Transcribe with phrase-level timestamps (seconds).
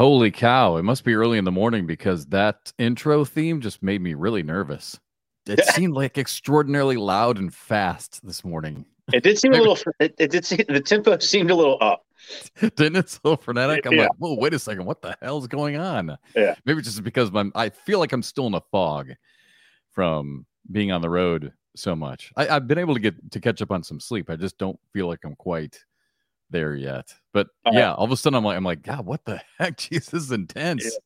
[0.00, 0.78] Holy cow!
[0.78, 4.42] It must be early in the morning because that intro theme just made me really
[4.42, 4.98] nervous.
[5.46, 8.86] It seemed like extraordinarily loud and fast this morning.
[9.12, 9.76] It did seem a little.
[9.98, 12.06] It, it did seem the tempo seemed a little up.
[12.76, 13.10] Didn't it?
[13.10, 13.84] So frenetic.
[13.84, 14.04] I'm Yeah.
[14.04, 14.86] like, whoa, wait a second.
[14.86, 16.16] What the hell's going on?
[16.34, 16.54] Yeah.
[16.64, 17.52] Maybe just because I'm.
[17.54, 19.10] I feel like I'm still in a fog
[19.90, 22.32] from being on the road so much.
[22.38, 24.30] I, I've been able to get to catch up on some sleep.
[24.30, 25.78] I just don't feel like I'm quite
[26.50, 27.14] there yet.
[27.32, 29.76] But Uh, yeah, all of a sudden I'm like, I'm like, God, what the heck?
[29.76, 30.98] Jesus, intense.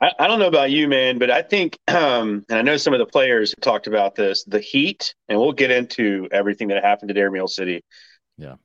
[0.00, 2.92] I, I don't know about you, man, but I think, um, and I know some
[2.92, 6.82] of the players have talked about this, the heat, and we'll get into everything that
[6.84, 7.82] happened at Airmail City.
[8.36, 8.56] Yeah.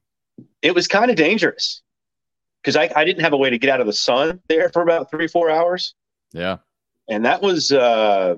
[0.61, 1.81] It was kind of dangerous
[2.61, 4.81] because I, I didn't have a way to get out of the sun there for
[4.81, 5.95] about three, four hours.
[6.33, 6.57] Yeah.
[7.09, 8.35] And that was, uh,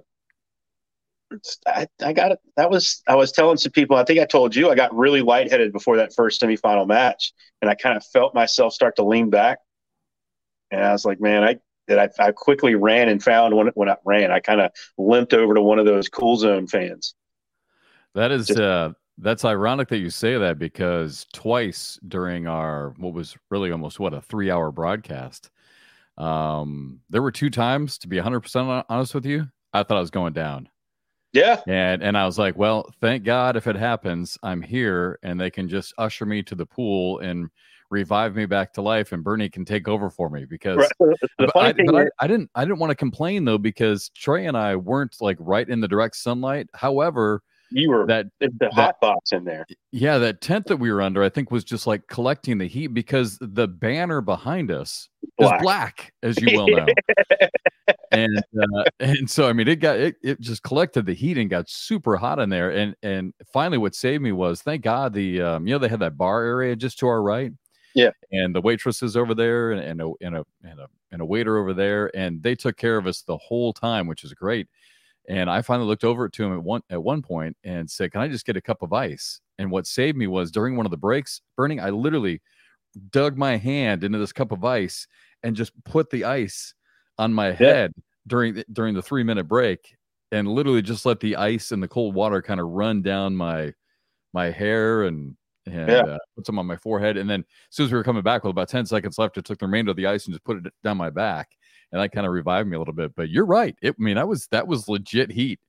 [1.67, 2.39] I, I got it.
[2.57, 5.21] That was, I was telling some people, I think I told you, I got really
[5.21, 7.33] lightheaded before that first semifinal match.
[7.61, 9.59] And I kind of felt myself start to lean back.
[10.71, 13.89] And I was like, man, I, that I, I quickly ran and found when, when
[13.89, 17.13] I ran, I kind of limped over to one of those cool zone fans.
[18.15, 23.13] That is Just- uh that's ironic that you say that because twice during our what
[23.13, 25.51] was really almost what a 3-hour broadcast
[26.17, 30.09] um there were two times to be 100% honest with you I thought I was
[30.09, 30.67] going down
[31.33, 31.61] Yeah.
[31.67, 35.49] and and I was like well thank God if it happens I'm here and they
[35.49, 37.49] can just usher me to the pool and
[37.89, 41.17] revive me back to life and Bernie can take over for me because Right.
[41.37, 44.45] But, I, thing but I, I didn't I didn't want to complain though because Trey
[44.45, 46.67] and I weren't like right in the direct sunlight.
[46.73, 47.41] However,
[47.73, 49.65] you were that the hot box in there.
[49.91, 52.87] yeah, that tent that we were under, I think was just like collecting the heat
[52.87, 55.55] because the banner behind us Black.
[55.55, 56.85] is black, as you well know.
[58.11, 61.49] and uh, and so I mean it got it, it just collected the heat and
[61.49, 62.71] got super hot in there.
[62.71, 65.99] And and finally what saved me was thank God the um, you know they had
[65.99, 67.51] that bar area just to our right.
[67.95, 68.09] Yeah.
[68.31, 71.57] And the waitresses over there and, and a and a and a and a waiter
[71.57, 74.67] over there, and they took care of us the whole time, which is great.
[75.29, 78.21] And I finally looked over to him at one at one point and said, "Can
[78.21, 80.91] I just get a cup of ice?" And what saved me was during one of
[80.91, 81.79] the breaks, burning.
[81.79, 82.41] I literally
[83.11, 85.07] dug my hand into this cup of ice
[85.43, 86.73] and just put the ice
[87.17, 87.93] on my head
[88.27, 89.95] during the, during the three minute break,
[90.31, 93.73] and literally just let the ice and the cold water kind of run down my
[94.33, 95.35] my hair and
[95.65, 96.01] and Yeah.
[96.01, 97.15] uh, put some on my forehead.
[97.17, 99.41] And then as soon as we were coming back with about ten seconds left, I
[99.41, 101.51] took the remainder of the ice and just put it down my back,
[101.93, 103.15] and that kind of revived me a little bit.
[103.15, 103.75] But you're right.
[103.81, 105.59] It, I mean, that was that was legit heat.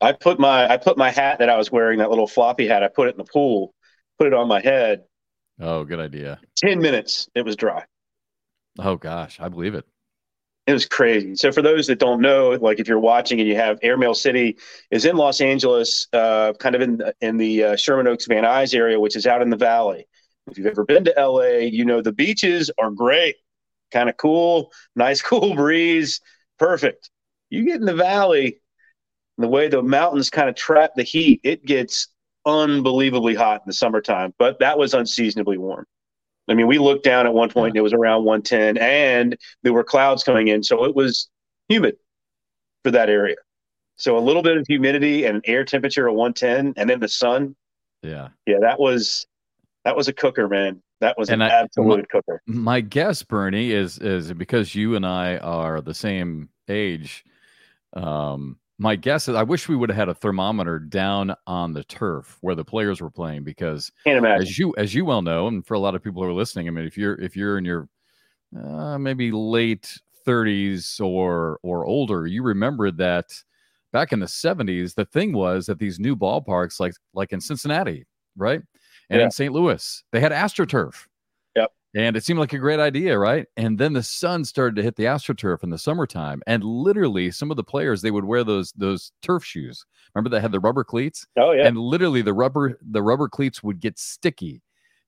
[0.00, 2.82] I put my I put my hat that I was wearing, that little floppy hat,
[2.82, 3.74] I put it in the pool,
[4.18, 5.04] put it on my head.
[5.60, 6.40] Oh, good idea.
[6.56, 7.84] Ten minutes, it was dry.
[8.78, 9.84] Oh gosh, I believe it.
[10.66, 11.36] It was crazy.
[11.36, 14.56] So for those that don't know, like if you're watching and you have Airmail City
[14.90, 18.42] is in Los Angeles, uh, kind of in the, in the uh, Sherman Oaks Van
[18.42, 20.08] Nuys area, which is out in the valley.
[20.48, 23.36] If you've ever been to LA, you know the beaches are great,
[23.92, 26.20] kind of cool, nice cool breeze,
[26.58, 27.10] perfect.
[27.50, 28.60] You get in the valley,
[29.36, 32.08] and the way the mountains kind of trap the heat, it gets
[32.44, 34.32] unbelievably hot in the summertime.
[34.38, 35.86] But that was unseasonably warm.
[36.48, 39.72] I mean, we looked down at one point and it was around 110, and there
[39.72, 41.28] were clouds coming in, so it was
[41.68, 41.96] humid
[42.84, 43.36] for that area.
[43.96, 47.56] So a little bit of humidity and air temperature of 110, and then the sun.
[48.02, 48.28] Yeah.
[48.46, 49.26] Yeah, that was
[49.86, 50.82] that was a cooker, man.
[51.00, 52.42] That was And an I- absolute cooker.
[52.46, 57.24] My guess, Bernie, is is because you and I are the same age.
[57.94, 61.84] Um, my guess is I wish we would have had a thermometer down on the
[61.84, 63.90] turf where the players were playing because
[64.42, 66.66] as you as you well know, and for a lot of people who are listening,
[66.66, 67.88] I mean, if you're if you're in your
[68.60, 73.26] uh, maybe late 30s or or older, you remember that
[73.92, 78.04] back in the 70s, the thing was that these new ballparks, like like in Cincinnati,
[78.36, 78.60] right,
[79.10, 79.24] and Yeah.
[79.26, 79.52] in St.
[79.52, 81.06] Louis, they had AstroTurf.
[81.54, 81.72] Yep.
[81.94, 83.46] And it seemed like a great idea, right?
[83.56, 87.50] And then the sun started to hit the AstroTurf in the summertime, and literally some
[87.50, 89.84] of the players they would wear those those turf shoes.
[90.14, 93.62] Remember they had the rubber cleats, Oh yeah, and literally the rubber the rubber cleats
[93.62, 94.62] would get sticky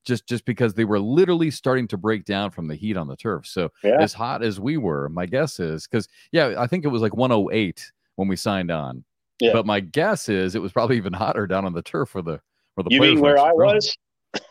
[0.04, 3.16] just just because they were literally starting to break down from the heat on the
[3.16, 3.96] turf so Yeah.
[4.00, 7.14] as hot as we were my guess is because yeah i think it was like
[7.16, 9.04] 108 when we signed on
[9.40, 9.52] Yeah.
[9.52, 12.40] but my guess is it was probably even hotter down on the turf where the
[12.84, 13.96] the you mean where I was?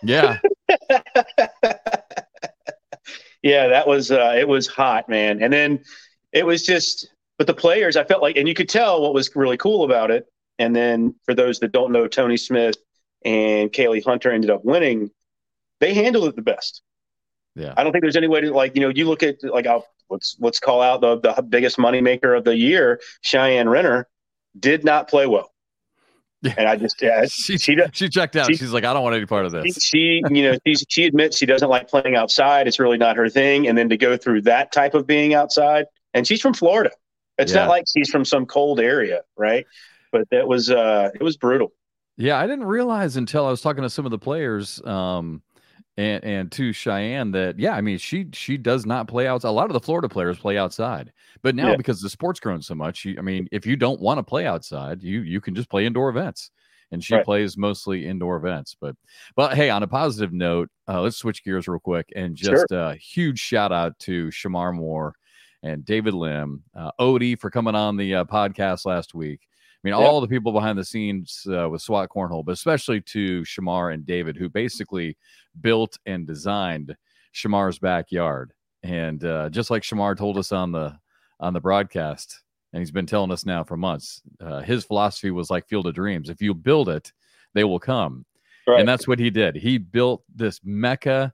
[0.03, 0.39] yeah
[3.43, 5.41] yeah, that was uh, it was hot, man.
[5.41, 5.83] And then
[6.31, 9.33] it was just, but the players, I felt like, and you could tell what was
[9.35, 10.25] really cool about it.
[10.59, 12.75] And then for those that don't know, Tony Smith
[13.23, 15.11] and Kaylee Hunter ended up winning.
[15.79, 16.81] They handled it the best.
[17.55, 19.67] yeah I don't think there's any way to like, you know, you look at like,
[19.67, 24.07] I'll, let's let's call out the the biggest moneymaker of the year, Cheyenne Renner,
[24.59, 25.53] did not play well.
[26.43, 28.47] And I just yeah, she she, she checked out.
[28.47, 29.81] She, She's like, I don't want any part of this.
[29.83, 32.67] She, you know, she she admits she doesn't like playing outside.
[32.67, 33.67] It's really not her thing.
[33.67, 36.91] And then to go through that type of being outside, and she's from Florida.
[37.37, 37.61] It's yeah.
[37.61, 39.65] not like she's from some cold area, right?
[40.11, 41.71] But that was uh it was brutal.
[42.17, 44.81] Yeah, I didn't realize until I was talking to some of the players.
[44.83, 45.43] Um,
[45.97, 49.49] and and to Cheyenne that yeah, I mean she she does not play outside.
[49.49, 51.11] A lot of the Florida players play outside,
[51.41, 51.75] but now yeah.
[51.75, 54.45] because the sport's grown so much, you, I mean, if you don't want to play
[54.45, 56.51] outside, you you can just play indoor events.
[56.89, 57.25] And she right.
[57.25, 58.77] plays mostly indoor events.
[58.79, 58.95] But
[59.35, 62.95] but hey, on a positive note, uh, let's switch gears real quick and just a
[62.95, 65.13] huge shout out to Shemar Moore
[65.63, 69.41] and David Lim, uh, Odie for coming on the uh, podcast last week.
[69.93, 73.41] I mean, all the people behind the scenes uh, with SWAT Cornhole, but especially to
[73.43, 75.17] Shemar and David, who basically
[75.61, 76.95] built and designed
[77.33, 78.53] Shemar's backyard.
[78.83, 80.97] And uh, just like Shamar told us on the
[81.39, 82.41] on the broadcast,
[82.73, 85.95] and he's been telling us now for months, uh, his philosophy was like Field of
[85.95, 87.11] Dreams: if you build it,
[87.53, 88.25] they will come.
[88.67, 88.79] Right.
[88.79, 89.55] And that's what he did.
[89.55, 91.33] He built this mecca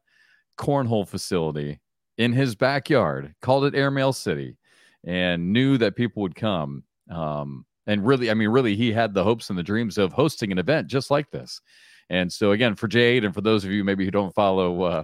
[0.58, 1.80] cornhole facility
[2.18, 4.58] in his backyard, called it Airmail City,
[5.04, 6.84] and knew that people would come.
[7.10, 10.52] Um, and really, I mean, really, he had the hopes and the dreams of hosting
[10.52, 11.62] an event just like this.
[12.10, 15.04] And so, again, for Jade and for those of you maybe who don't follow uh,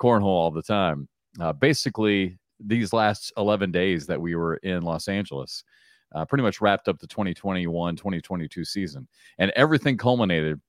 [0.00, 1.08] cornhole all the time,
[1.40, 5.64] uh, basically these last 11 days that we were in Los Angeles
[6.14, 9.06] uh, pretty much wrapped up the 2021 2022 season.
[9.38, 10.60] And everything culminated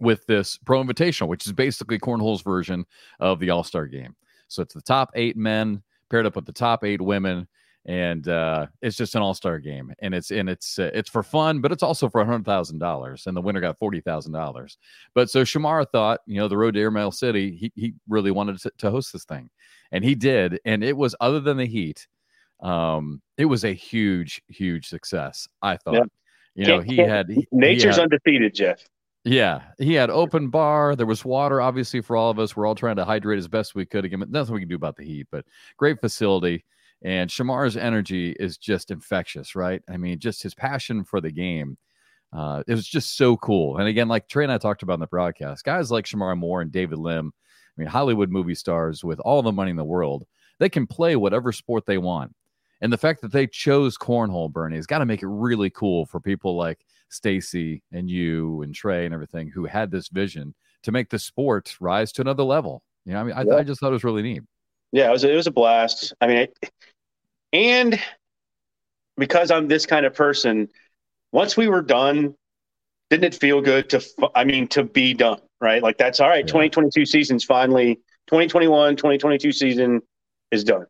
[0.00, 2.84] with this Pro Invitational, which is basically cornhole's version
[3.20, 4.16] of the All Star game.
[4.48, 7.46] So it's the top eight men paired up with the top eight women
[7.86, 11.60] and uh, it's just an all-star game and it's and it's uh, it's for fun
[11.60, 14.76] but it's also for a hundred thousand dollars and the winner got forty thousand dollars
[15.14, 18.58] but so shamara thought you know the road to airmail city he, he really wanted
[18.58, 19.48] to, to, host this thing
[19.92, 22.06] and he did and it was other than the heat
[22.60, 26.02] um it was a huge huge success i thought yeah.
[26.54, 28.88] you know he had he, nature's he had, undefeated jeff
[29.28, 30.94] yeah, he had open bar.
[30.94, 32.54] There was water, obviously, for all of us.
[32.54, 34.04] We're all trying to hydrate as best we could.
[34.04, 35.44] Again, nothing we can do about the heat, but
[35.76, 36.64] great facility.
[37.02, 39.82] And Shemar's energy is just infectious, right?
[39.88, 41.76] I mean, just his passion for the game.
[42.32, 43.78] Uh, it was just so cool.
[43.78, 46.62] And again, like Trey and I talked about in the broadcast, guys like Shamar Moore
[46.62, 47.32] and David Lim,
[47.76, 50.26] I mean, Hollywood movie stars with all the money in the world,
[50.58, 52.34] they can play whatever sport they want.
[52.80, 56.06] And the fact that they chose cornhole, Bernie, has got to make it really cool
[56.06, 60.92] for people like Stacy and you and Trey and everything who had this vision to
[60.92, 62.82] make the sport rise to another level.
[63.04, 63.56] You know, I mean, I, yeah.
[63.56, 64.42] I just thought it was really neat
[64.92, 66.14] yeah, it was it was a blast.
[66.20, 66.58] I mean, it,
[67.52, 68.00] and
[69.16, 70.68] because I'm this kind of person,
[71.32, 72.34] once we were done,
[73.10, 74.04] didn't it feel good to?
[74.34, 75.82] I mean, to be done, right?
[75.82, 76.44] Like that's all right.
[76.44, 76.52] Yeah.
[76.52, 77.96] 2022 season's finally
[78.28, 80.02] 2021, 2022 season
[80.50, 80.86] is done.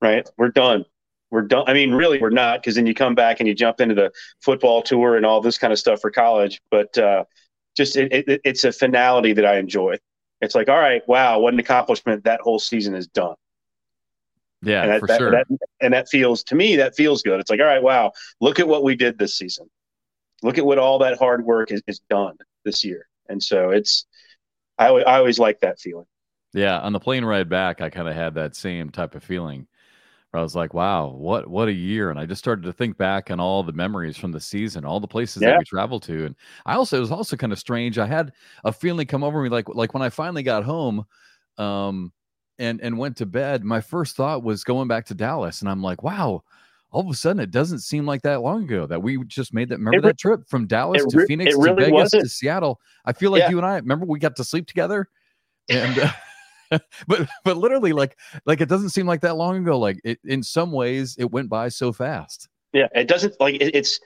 [0.00, 0.84] Right, we're done.
[1.30, 1.64] We're done.
[1.66, 4.12] I mean, really, we're not because then you come back and you jump into the
[4.40, 6.60] football tour and all this kind of stuff for college.
[6.70, 7.24] But uh,
[7.76, 9.96] just it, it, it's a finality that I enjoy
[10.44, 12.24] it's like, all right, wow, what an accomplishment!
[12.24, 13.34] That whole season is done.
[14.62, 15.30] Yeah, and that, for that, sure.
[15.30, 15.46] That,
[15.80, 17.40] and that feels to me that feels good.
[17.40, 19.68] It's like, all right, wow, look at what we did this season.
[20.42, 23.06] Look at what all that hard work is, is done this year.
[23.28, 24.06] And so it's,
[24.78, 26.06] I, I always like that feeling.
[26.52, 29.66] Yeah, on the plane ride back, I kind of had that same type of feeling.
[30.34, 32.10] I was like, wow, what what a year.
[32.10, 35.00] And I just started to think back on all the memories from the season, all
[35.00, 35.50] the places yeah.
[35.50, 36.26] that we traveled to.
[36.26, 36.36] And
[36.66, 37.98] I also it was also kind of strange.
[37.98, 38.32] I had
[38.64, 41.04] a feeling come over me like like when I finally got home
[41.58, 42.12] um
[42.58, 45.60] and and went to bed, my first thought was going back to Dallas.
[45.60, 46.42] And I'm like, wow,
[46.90, 49.68] all of a sudden it doesn't seem like that long ago that we just made
[49.68, 52.22] that remember that trip from Dallas to Phoenix really to Vegas wasn't.
[52.22, 52.80] to Seattle.
[53.04, 53.50] I feel like yeah.
[53.50, 55.08] you and I remember we got to sleep together
[55.68, 56.12] and uh,
[57.06, 60.42] but but literally like like it doesn't seem like that long ago like it in
[60.42, 62.48] some ways it went by so fast.
[62.72, 64.00] Yeah it doesn't like it, it's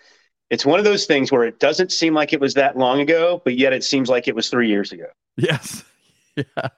[0.51, 3.41] it's one of those things where it doesn't seem like it was that long ago
[3.45, 5.07] but yet it seems like it was three years ago.
[5.37, 5.85] Yes.
[6.37, 6.69] Yeah.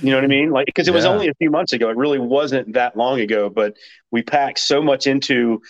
[0.00, 0.50] You know what i mean?
[0.50, 0.96] Like because it yeah.
[0.96, 1.90] was only a few months ago.
[1.90, 3.76] It really wasn't that long ago but
[4.10, 5.60] we packed so much into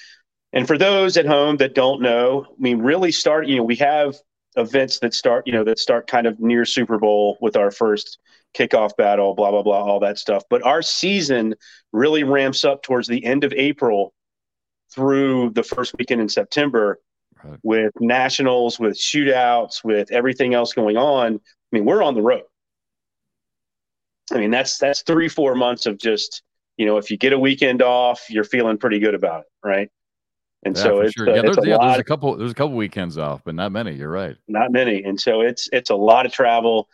[0.53, 3.77] and for those at home that don't know i mean really start you know we
[3.77, 4.15] have
[4.57, 8.19] events that start you know that start kind of near super bowl with our first
[8.55, 10.45] kickoff battle, blah, blah, blah, all that stuff.
[10.49, 11.55] But our season
[11.93, 14.13] really ramps up towards the end of April
[14.95, 17.01] through the first weekend in September
[17.43, 17.59] right.
[17.63, 21.35] with nationals, with shootouts, with everything else going on.
[21.37, 21.39] I
[21.77, 22.45] mean, we're on the road.
[24.33, 26.43] I mean, that's that's three, four months of just,
[26.77, 29.91] you know, if you get a weekend off, you're feeling pretty good about it, right?
[30.65, 31.29] And yeah, so it's, sure.
[31.29, 33.95] yeah, there's, a, yeah, there's a couple there's a couple weekends off, but not many.
[33.95, 34.37] You're right.
[34.47, 36.89] Not many, and so it's it's a lot of travel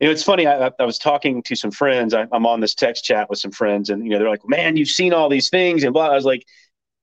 [0.00, 0.46] you know, it's funny.
[0.46, 2.12] I, I was talking to some friends.
[2.12, 4.76] I, am on this text chat with some friends, and you know, they're like, "Man,
[4.76, 6.08] you've seen all these things," and blah.
[6.08, 6.44] I was like,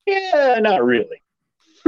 [0.06, 1.22] "Yeah, not really."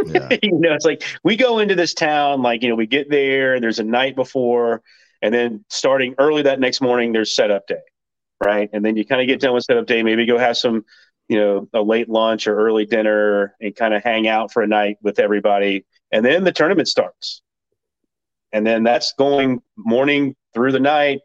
[0.05, 0.29] Yeah.
[0.43, 3.61] you know, it's like we go into this town, like, you know, we get there,
[3.61, 4.83] there's a night before,
[5.23, 7.81] and then starting early that next morning, there's setup day,
[8.45, 8.69] right?
[8.73, 10.85] And then you kind of get done with setup day, maybe go have some,
[11.29, 14.67] you know, a late lunch or early dinner and kind of hang out for a
[14.67, 15.85] night with everybody.
[16.13, 17.43] And then the tournament starts.
[18.53, 21.21] And then that's going morning through the night.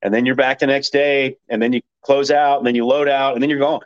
[0.00, 1.36] And then you're back the next day.
[1.48, 3.80] And then you close out and then you load out and then you're gone.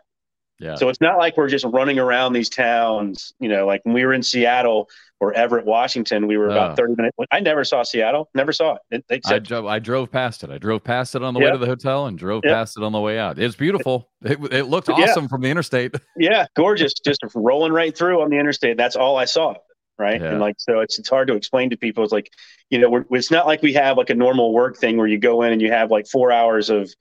[0.59, 0.77] Yeah.
[0.77, 3.35] So it's not like we're just running around these towns.
[3.41, 4.89] You know, like when we were in Seattle
[5.23, 7.17] or Everett, Washington, we were about 30 minutes.
[7.31, 9.05] I never saw Seattle, never saw it.
[9.09, 10.51] it I, drove, I drove past it.
[10.51, 11.47] I drove past it on the yep.
[11.47, 12.53] way to the hotel and drove yep.
[12.53, 13.39] past it on the way out.
[13.39, 14.11] It's beautiful.
[14.25, 15.29] It, it looked awesome yeah.
[15.29, 15.95] from the interstate.
[16.17, 16.93] Yeah, gorgeous.
[16.95, 18.77] just rolling right through on the interstate.
[18.77, 19.55] That's all I saw.
[19.99, 20.21] Right.
[20.21, 20.31] Yeah.
[20.31, 22.03] And like, so it's, it's hard to explain to people.
[22.03, 22.31] It's like,
[22.71, 25.43] you know, it's not like we have like a normal work thing where you go
[25.43, 26.93] in and you have like four hours of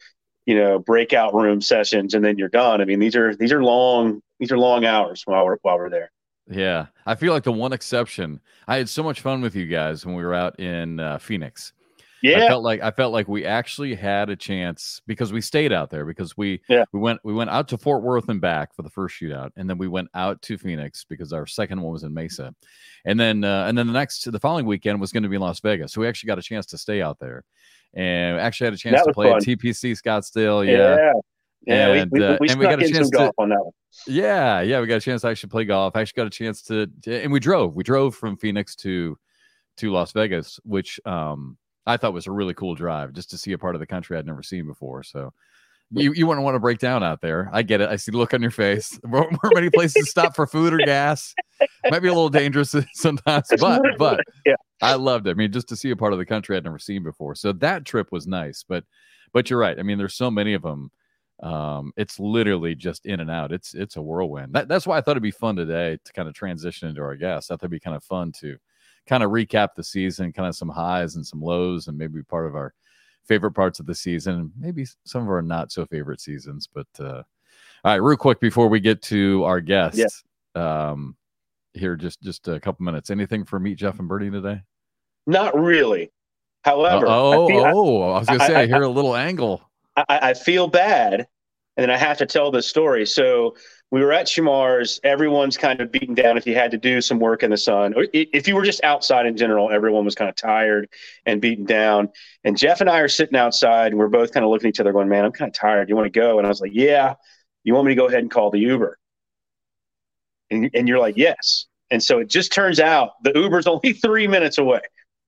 [0.45, 3.63] you know breakout room sessions and then you're done i mean these are these are
[3.63, 6.11] long these are long hours while we're while we're there
[6.51, 10.05] yeah i feel like the one exception i had so much fun with you guys
[10.05, 11.73] when we were out in uh, phoenix
[12.21, 15.73] yeah i felt like i felt like we actually had a chance because we stayed
[15.73, 16.83] out there because we yeah.
[16.93, 19.69] we went we went out to fort worth and back for the first shootout and
[19.69, 22.53] then we went out to phoenix because our second one was in mesa
[23.05, 25.41] and then uh, and then the next the following weekend was going to be in
[25.41, 27.43] las vegas so we actually got a chance to stay out there
[27.93, 29.37] and actually had a chance to play fun.
[29.37, 30.65] at TPC Scottsdale.
[30.65, 30.95] Yeah.
[30.95, 31.11] Yeah.
[31.63, 33.49] Yeah, and, we, we, uh, we, uh, and we got a chance to golf on
[33.49, 33.73] that one.
[34.07, 35.95] Yeah, yeah, we got a chance to actually play golf.
[35.95, 37.75] I actually got a chance to, to, and we drove.
[37.75, 39.17] We drove from Phoenix to
[39.77, 43.51] to Las Vegas, which um I thought was a really cool drive, just to see
[43.51, 45.03] a part of the country I'd never seen before.
[45.03, 45.33] So
[45.91, 47.49] you you wouldn't want to break down out there.
[47.51, 47.89] I get it.
[47.89, 48.99] I see the look on your face.
[49.05, 51.33] More, more many places to stop for food or gas.
[51.89, 55.31] Might be a little dangerous sometimes, but but yeah, I loved it.
[55.31, 57.35] I mean, just to see a part of the country I'd never seen before.
[57.35, 58.63] So that trip was nice.
[58.67, 58.85] But
[59.33, 59.77] but you're right.
[59.77, 60.91] I mean, there's so many of them.
[61.41, 63.51] Um, it's literally just in and out.
[63.51, 64.53] It's it's a whirlwind.
[64.53, 67.15] That, that's why I thought it'd be fun today to kind of transition into our
[67.15, 67.49] guests.
[67.49, 68.57] I thought it'd be kind of fun to
[69.07, 72.47] kind of recap the season, kind of some highs and some lows, and maybe part
[72.47, 72.73] of our
[73.25, 76.67] favorite parts of the season, maybe some of our not so favorite seasons.
[76.71, 77.23] But uh,
[77.83, 80.23] all right, real quick before we get to our guests,
[80.55, 80.89] yeah.
[80.91, 81.15] um,
[81.73, 83.09] here just just a couple minutes.
[83.09, 84.61] Anything for meet Jeff and Bernie today?
[85.25, 86.11] Not really.
[86.63, 89.15] However, uh, oh, I oh, I, I was gonna say I, I hear a little
[89.15, 89.70] angle.
[89.95, 91.27] I, I feel bad, and
[91.77, 93.05] then I have to tell the story.
[93.05, 93.55] So
[93.91, 94.99] we were at Shemar's.
[95.03, 97.93] Everyone's kind of beaten down if you had to do some work in the sun.
[98.13, 100.87] If you were just outside in general, everyone was kind of tired
[101.25, 102.09] and beaten down.
[102.43, 104.79] And Jeff and I are sitting outside and we're both kind of looking at each
[104.79, 105.89] other going, man, I'm kind of tired.
[105.89, 106.37] You want to go?
[106.37, 107.15] And I was like, yeah.
[107.63, 108.97] You want me to go ahead and call the Uber?
[110.49, 111.67] And, and you're like, yes.
[111.89, 114.81] And so it just turns out the Uber's only three minutes away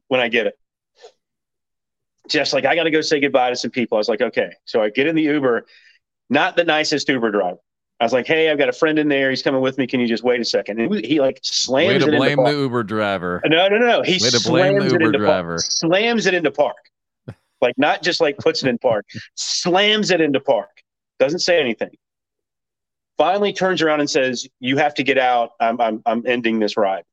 [0.07, 0.57] when I get it.
[2.29, 3.97] Jeff's like, I got to go say goodbye to some people.
[3.97, 4.51] I was like, okay.
[4.65, 5.65] So I get in the Uber,
[6.29, 7.57] not the nicest Uber driver
[8.03, 9.29] I was like, "Hey, I've got a friend in there.
[9.29, 9.87] He's coming with me.
[9.87, 10.77] Can you just wait a second?
[10.77, 13.41] And he like slams Way to it blame the Uber driver.
[13.45, 14.01] No, no, no.
[14.01, 15.53] He Way to blame the Uber driver.
[15.53, 16.75] Park, slams it into park,
[17.61, 19.05] like not just like puts it in park.
[19.35, 20.83] slams it into park.
[21.17, 21.91] Doesn't say anything.
[23.17, 25.51] Finally, turns around and says, "You have to get out.
[25.61, 27.03] I'm I'm I'm ending this ride."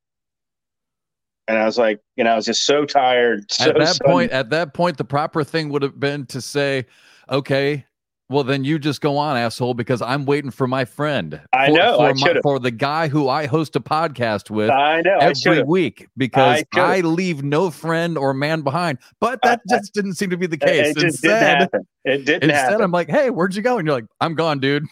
[1.50, 3.50] And I was like, you know, I was just so tired.
[3.50, 6.86] So at that point, at that point, the proper thing would have been to say,
[7.28, 7.86] "Okay,
[8.28, 11.40] well, then you just go on, asshole, because I'm waiting for my friend.
[11.52, 11.96] I for, know.
[11.96, 15.58] For, I my, for the guy who I host a podcast with I know, every
[15.58, 18.98] I week because I, I, leave no friend or man behind.
[19.20, 20.90] But that I, just didn't seem to be the case.
[20.90, 21.86] It just instead, didn't happen.
[22.04, 22.82] It didn't instead, happen.
[22.82, 23.78] I'm like, hey, where'd you go?
[23.78, 24.84] And you're like, I'm gone, dude.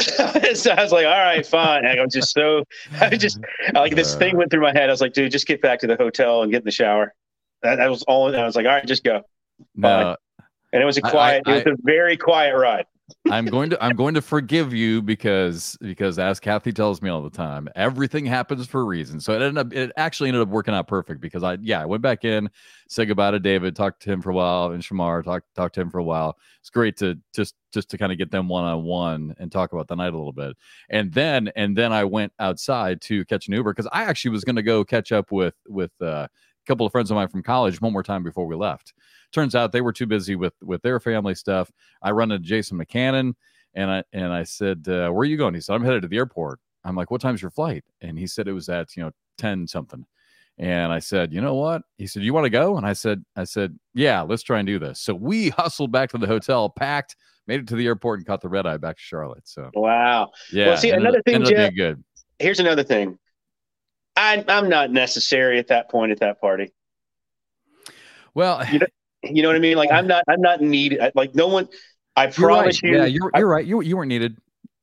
[0.54, 1.86] so I was like, all right, fine.
[1.86, 2.64] I was just so,
[3.00, 3.40] I just,
[3.72, 4.88] like, this thing went through my head.
[4.88, 7.14] I was like, dude, just get back to the hotel and get in the shower.
[7.62, 8.34] That, that was all.
[8.34, 9.22] I was like, all right, just go.
[9.74, 10.16] No.
[10.72, 12.84] And it was a quiet, it was a very quiet ride.
[13.30, 17.22] I'm going to I'm going to forgive you because because as Kathy tells me all
[17.22, 19.20] the time, everything happens for a reason.
[19.20, 21.86] So it ended up it actually ended up working out perfect because I yeah, I
[21.86, 22.50] went back in,
[22.88, 25.80] said goodbye to David, talked to him for a while, and Shemar talked talked to
[25.80, 26.36] him for a while.
[26.60, 29.72] It's great to just just to kind of get them one on one and talk
[29.72, 30.56] about the night a little bit.
[30.90, 34.44] And then and then I went outside to catch an Uber because I actually was
[34.44, 36.26] going to go catch up with with uh,
[36.66, 38.92] couple of friends of mine from college one more time before we left.
[39.32, 41.70] Turns out they were too busy with with their family stuff.
[42.02, 43.34] I run into Jason McCannon
[43.76, 46.08] and I and I said, uh, "Where are you going?" He said, "I'm headed to
[46.08, 49.04] the airport." I'm like, "What time's your flight?" And he said it was at you
[49.04, 50.04] know ten something.
[50.58, 53.22] And I said, "You know what?" He said, "You want to go?" And I said,
[53.36, 56.70] "I said, yeah, let's try and do this." So we hustled back to the hotel,
[56.70, 59.46] packed, made it to the airport, and caught the red eye back to Charlotte.
[59.46, 60.68] So wow, yeah.
[60.68, 62.02] Well, see, another thing, Jeff, good.
[62.38, 63.18] Here's another thing.
[64.16, 66.72] I, I'm not necessary at that point at that party.
[68.34, 68.86] Well, you know,
[69.22, 69.76] you know what I mean?
[69.76, 71.00] Like I'm not I'm not needed.
[71.14, 71.68] Like no one.
[72.16, 72.90] I promise right.
[72.90, 72.98] you.
[72.98, 73.66] Yeah, you're, you're I, right.
[73.66, 74.38] You you weren't needed.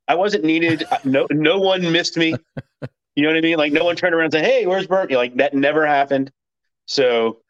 [0.08, 0.86] I wasn't needed.
[1.04, 2.36] no no one missed me.
[3.16, 3.58] You know what I mean?
[3.58, 6.32] Like no one turned around and said, "Hey, where's Bernie?" Like that never happened.
[6.88, 7.42] So,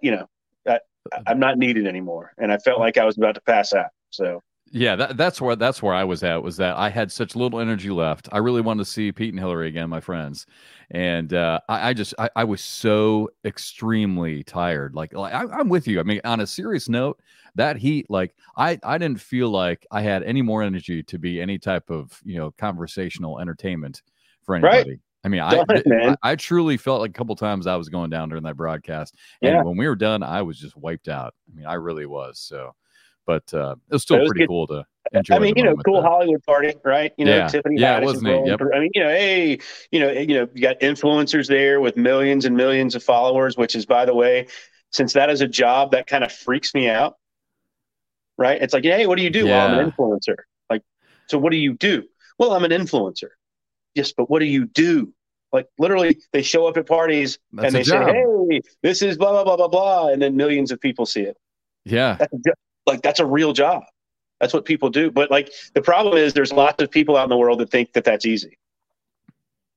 [0.00, 0.28] you know,
[0.64, 0.78] I,
[1.26, 3.90] I'm not needed anymore, and I felt like I was about to pass out.
[4.10, 4.42] So
[4.72, 6.42] yeah, that, that's where that's where I was at.
[6.42, 8.28] Was that I had such little energy left.
[8.32, 10.46] I really wanted to see Pete and Hillary again, my friends,
[10.90, 14.94] and uh, I, I, just I, I, was so extremely tired.
[14.94, 16.00] Like, like I, I'm with you.
[16.00, 17.20] I mean, on a serious note,
[17.54, 21.40] that heat, like I I didn't feel like I had any more energy to be
[21.40, 24.02] any type of you know conversational entertainment
[24.42, 24.90] for anybody.
[24.90, 25.00] Right.
[25.24, 28.28] I mean, I, I, I truly felt like a couple times I was going down
[28.28, 29.62] during that broadcast, and yeah.
[29.62, 31.34] when we were done, I was just wiped out.
[31.50, 32.38] I mean, I really was.
[32.38, 32.74] So
[33.28, 34.48] but uh, it was still it was pretty good.
[34.48, 35.34] cool to enjoy.
[35.34, 36.10] I mean, you know, cool there.
[36.10, 37.12] Hollywood party, right?
[37.18, 37.48] You know, yeah.
[37.48, 37.78] Tiffany.
[37.78, 38.46] Yeah, wasn't it?
[38.46, 38.60] Yep.
[38.74, 39.58] I mean, you know, hey,
[39.92, 43.76] you know, you know, you got influencers there with millions and millions of followers, which
[43.76, 44.46] is, by the way,
[44.92, 47.16] since that is a job that kind of freaks me out.
[48.38, 48.62] Right?
[48.62, 49.46] It's like, hey, what do you do?
[49.46, 49.66] Yeah.
[49.66, 50.36] Well, I'm an influencer.
[50.70, 50.82] Like,
[51.28, 52.04] so what do you do?
[52.38, 53.28] Well, I'm an influencer.
[53.94, 55.12] Yes, but what do you do?
[55.52, 59.32] Like literally, they show up at parties That's and they say, "Hey, this is blah
[59.32, 61.36] blah blah blah blah," and then millions of people see it.
[61.86, 62.32] Yeah, That's
[62.88, 63.84] like that's a real job.
[64.40, 65.10] That's what people do.
[65.10, 67.92] But like the problem is there's lots of people out in the world that think
[67.92, 68.58] that that's easy.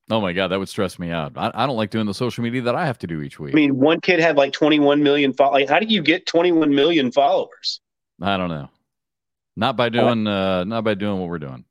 [0.09, 1.33] Oh my god, that would stress me out.
[1.37, 3.53] I, I don't like doing the social media that I have to do each week.
[3.53, 5.31] I mean, one kid had like 21 million.
[5.31, 7.79] Fo- like, how do you get 21 million followers?
[8.21, 8.69] I don't know.
[9.55, 11.65] Not by doing, uh, not by doing what we're doing.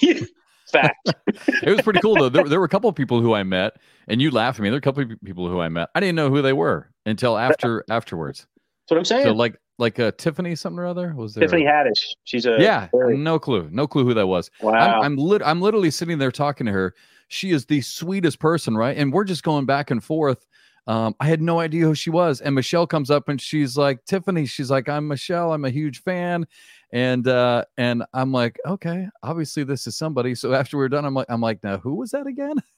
[0.70, 1.12] Fact.
[1.62, 2.28] it was pretty cool though.
[2.28, 3.76] There, there were a couple of people who I met,
[4.08, 4.68] and you laughed at me.
[4.68, 5.88] There were a couple of people who I met.
[5.94, 8.40] I didn't know who they were until after afterwards.
[8.40, 9.24] That's what I'm saying.
[9.24, 11.14] So like like uh, Tiffany something or other?
[11.14, 12.14] Was there Tiffany Haddish?
[12.24, 12.88] She's a yeah.
[12.92, 13.16] Very...
[13.16, 13.68] No clue.
[13.72, 14.50] No clue who that was.
[14.62, 14.72] Wow.
[14.72, 16.94] I'm I'm, lit- I'm literally sitting there talking to her.
[17.28, 18.96] She is the sweetest person, right?
[18.96, 20.46] And we're just going back and forth.
[20.86, 22.40] Um, I had no idea who she was.
[22.40, 25.52] And Michelle comes up and she's like, Tiffany, she's like, I'm Michelle.
[25.52, 26.46] I'm a huge fan.
[26.92, 30.34] And uh, and I'm like, okay, obviously this is somebody.
[30.34, 32.56] So after we are done, I'm like, I'm like, now who was that again?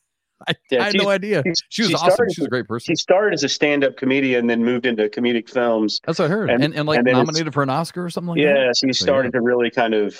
[0.47, 1.43] I, yeah, I had no idea.
[1.71, 2.27] She was she awesome.
[2.31, 2.93] She's a great person.
[2.93, 6.01] She started as a stand-up comedian, then moved into comedic films.
[6.05, 6.51] That's what I heard.
[6.51, 8.61] And, and, and like and nominated for an Oscar or something like yeah, that.
[8.83, 9.41] Yeah, she started yeah.
[9.41, 10.19] to really kind of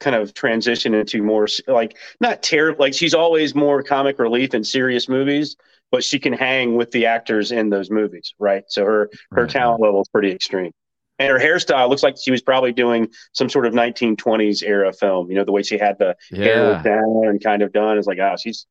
[0.00, 4.62] kind of transition into more like not terrible like she's always more comic relief in
[4.62, 5.56] serious movies,
[5.90, 8.64] but she can hang with the actors in those movies, right?
[8.68, 9.50] So her her right.
[9.50, 10.72] talent level is pretty extreme.
[11.18, 15.30] And her hairstyle looks like she was probably doing some sort of 1920s era film.
[15.30, 16.44] You know, the way she had the yeah.
[16.44, 18.66] hair down and kind of done is like, ah, oh, she's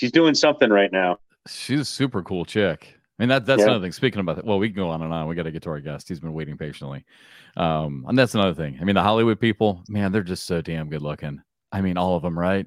[0.00, 1.18] she's doing something right now.
[1.46, 2.94] She's a super cool chick.
[3.18, 3.66] I mean, that that's yeah.
[3.66, 3.92] another thing.
[3.92, 5.28] Speaking about that, well, we can go on and on.
[5.28, 6.08] We got to get to our guest.
[6.08, 7.04] He's been waiting patiently.
[7.58, 8.78] Um, and that's another thing.
[8.80, 11.42] I mean, the Hollywood people, man, they're just so damn good looking.
[11.70, 12.66] I mean, all of them, right?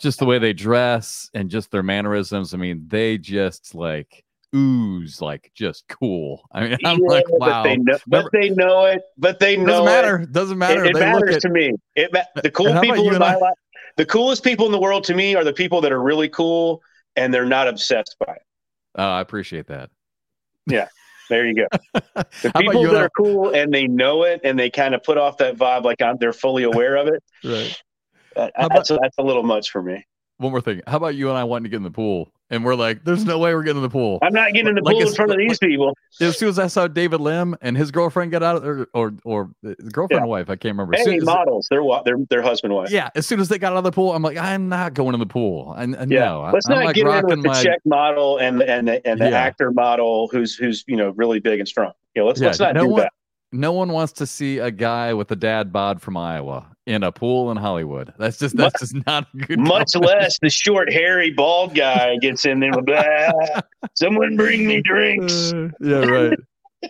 [0.00, 2.52] just the way they dress and just their mannerisms.
[2.52, 6.42] I mean, they just like ooze like just cool.
[6.50, 7.62] I mean, I'm yeah, like, wow.
[7.62, 9.02] But they, know, but they know it.
[9.16, 10.16] But they know doesn't matter.
[10.22, 10.32] It.
[10.32, 10.84] Doesn't matter.
[10.84, 11.72] It, it matters at, to me.
[11.94, 12.10] It
[12.42, 13.54] the cool people in my life
[13.96, 16.82] the coolest people in the world to me are the people that are really cool
[17.16, 18.42] and they're not obsessed by it.
[18.96, 19.90] Oh, I appreciate that.
[20.66, 20.88] Yeah.
[21.30, 21.66] There you go.
[22.42, 25.38] The people that are cool and they know it and they kind of put off
[25.38, 27.22] that vibe like I'm, they're fully aware of it.
[27.44, 27.82] right.
[28.36, 30.04] Uh, that's, that's a little much for me.
[30.38, 30.82] One more thing.
[30.86, 33.24] How about you and I wanting to get in the pool and we're like, "There's
[33.24, 35.14] no way we're getting in the pool." I'm not getting in the like pool in
[35.14, 35.96] front of these people.
[36.20, 39.14] As soon as I saw David Lim and his girlfriend get out, of there, or
[39.24, 40.22] or, or girlfriend yeah.
[40.22, 40.94] and wife, I can't remember.
[40.96, 42.90] Hey, models, they're they're their husband wife.
[42.90, 45.14] Yeah, as soon as they got out of the pool, I'm like, I'm not going
[45.14, 45.72] in the pool.
[45.74, 47.56] And yeah, no, let's I'm not like get in with my...
[47.56, 49.40] the check model and and the, and the yeah.
[49.40, 51.92] actor model who's who's you know really big and strong.
[52.14, 53.12] Yeah, let's yeah, let's not no do one, that.
[53.52, 57.12] No one wants to see a guy with a dad bod from Iowa in a
[57.12, 58.12] pool in Hollywood.
[58.18, 59.58] That's just that's just not good.
[59.58, 60.10] Much comment.
[60.10, 63.66] less the short, hairy, bald guy gets in there that.
[63.94, 65.52] Someone bring me drinks.
[65.52, 66.38] Uh, yeah, right.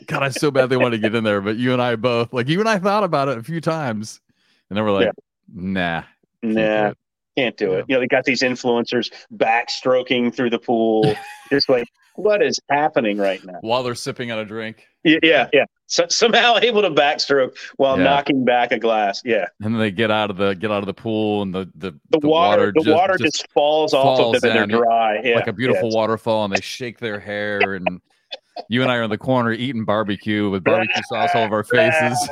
[0.07, 2.49] God, I so badly want to get in there, but you and I both like
[2.49, 4.21] you and I thought about it a few times,
[4.69, 5.13] and then we're like, yeah.
[5.55, 6.03] nah,
[6.43, 6.93] nah,
[7.37, 7.85] can't do it.
[7.89, 11.15] You know, they got these influencers backstroking through the pool,
[11.51, 14.87] just like what is happening right now while they're sipping on a drink.
[15.05, 15.65] Yeah, yeah.
[15.87, 18.05] So, somehow able to backstroke while yeah.
[18.05, 19.23] knocking back a glass.
[19.25, 21.71] Yeah, and then they get out of the get out of the pool, and the
[21.75, 24.57] the, the, the water, water, the just, water just, just falls, falls, off of them,
[24.57, 25.21] and they're dry.
[25.23, 28.01] Yeah, like a beautiful yeah, waterfall, and they shake their hair, and
[28.69, 31.65] you and I are in the corner eating barbecue with barbecue sauce all over our
[31.65, 32.29] faces.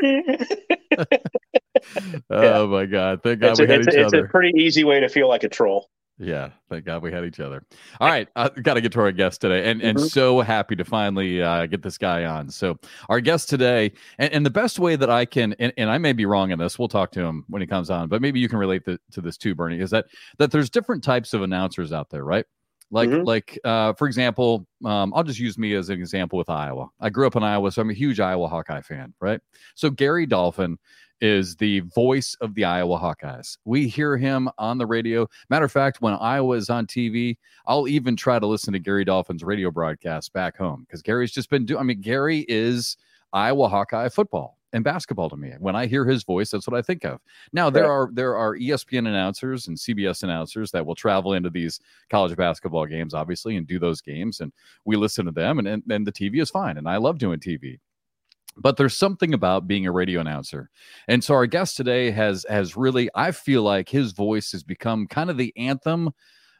[2.30, 3.22] oh my god!
[3.22, 4.18] Thank God it's we a, had it's each a, other.
[4.18, 5.90] It's a pretty easy way to feel like a troll.
[6.18, 7.64] Yeah, thank God we had each other.
[7.98, 10.06] All right, I got to get to our guest today, and and mm-hmm.
[10.06, 12.48] so happy to finally uh, get this guy on.
[12.50, 15.98] So our guest today, and, and the best way that I can, and, and I
[15.98, 18.38] may be wrong in this, we'll talk to him when he comes on, but maybe
[18.38, 20.06] you can relate the, to this too, Bernie, is that
[20.38, 22.46] that there's different types of announcers out there, right?
[22.92, 23.24] Like mm-hmm.
[23.24, 26.90] like uh, for example, um, I'll just use me as an example with Iowa.
[27.00, 29.40] I grew up in Iowa, so I'm a huge Iowa Hawkeye fan, right?
[29.74, 30.78] So Gary Dolphin
[31.24, 33.56] is the voice of the Iowa Hawkeyes.
[33.64, 35.26] We hear him on the radio.
[35.48, 39.06] Matter of fact, when Iowa is on TV, I'll even try to listen to Gary
[39.06, 41.80] Dolphin's radio broadcast back home because Gary's just been doing.
[41.80, 42.98] I mean, Gary is
[43.32, 45.52] Iowa Hawkeye football and basketball to me.
[45.58, 47.22] When I hear his voice, that's what I think of.
[47.54, 51.80] Now there are there are ESPN announcers and CBS announcers that will travel into these
[52.10, 54.52] college basketball games, obviously, and do those games, and
[54.84, 57.40] we listen to them, and and, and the TV is fine, and I love doing
[57.40, 57.78] TV.
[58.56, 60.70] But there's something about being a radio announcer,
[61.08, 65.06] and so our guest today has has really, I feel like his voice has become
[65.06, 66.12] kind of the anthem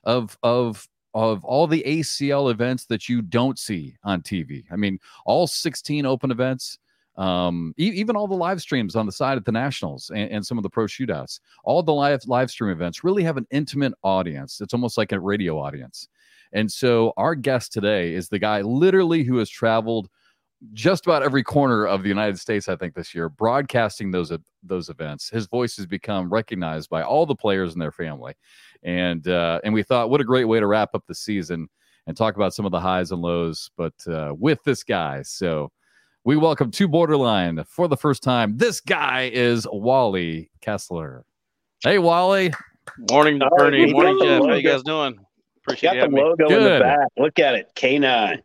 [0.05, 4.65] of of of all the ACL events that you don't see on TV.
[4.71, 6.79] I mean, all 16 open events,
[7.17, 10.45] um, e- even all the live streams on the side at the Nationals and, and,
[10.45, 13.95] some of the pro shootouts, all the live live stream events really have an intimate
[14.03, 14.61] audience.
[14.61, 16.09] It's almost like a radio audience.
[16.53, 20.09] And so our guest today is the guy literally who has traveled
[20.73, 24.89] just about every corner of the United States, I think, this year, broadcasting those those
[24.89, 25.29] events.
[25.29, 28.35] His voice has become recognized by all the players and their family,
[28.83, 31.69] and uh, and we thought, what a great way to wrap up the season
[32.07, 35.23] and talk about some of the highs and lows, but uh, with this guy.
[35.23, 35.71] So
[36.25, 38.57] we welcome to Borderline for the first time.
[38.57, 41.25] This guy is Wally Kessler.
[41.83, 42.53] Hey, Wally.
[43.11, 43.93] Morning, Bernie.
[43.93, 44.43] Morning, Jeff.
[44.43, 45.19] How you guys doing?
[45.59, 47.09] Appreciate Got the logo in the back.
[47.19, 48.41] Look at it, K9.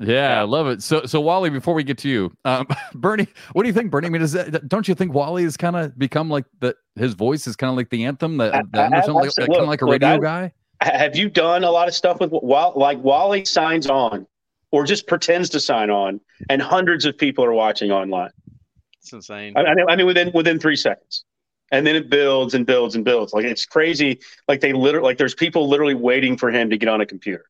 [0.00, 0.82] Yeah, I love it.
[0.82, 4.06] So, so Wally, before we get to you, um, Bernie, what do you think, Bernie?
[4.06, 7.12] I mean, is that don't you think Wally has kind of become like the his
[7.14, 9.82] voice is kind of like the anthem that, that I, I, like, kind of like
[9.82, 10.52] a radio look, guy?
[10.80, 12.72] Have you done a lot of stuff with Wally?
[12.76, 14.26] like Wally signs on
[14.72, 18.30] or just pretends to sign on, and hundreds of people are watching online?
[19.02, 19.52] It's insane.
[19.56, 21.24] I, I mean, within within three seconds
[21.70, 23.32] and then it builds and builds and builds.
[23.32, 24.20] Like it's crazy.
[24.48, 27.44] Like they literally, like there's people literally waiting for him to get on a computer.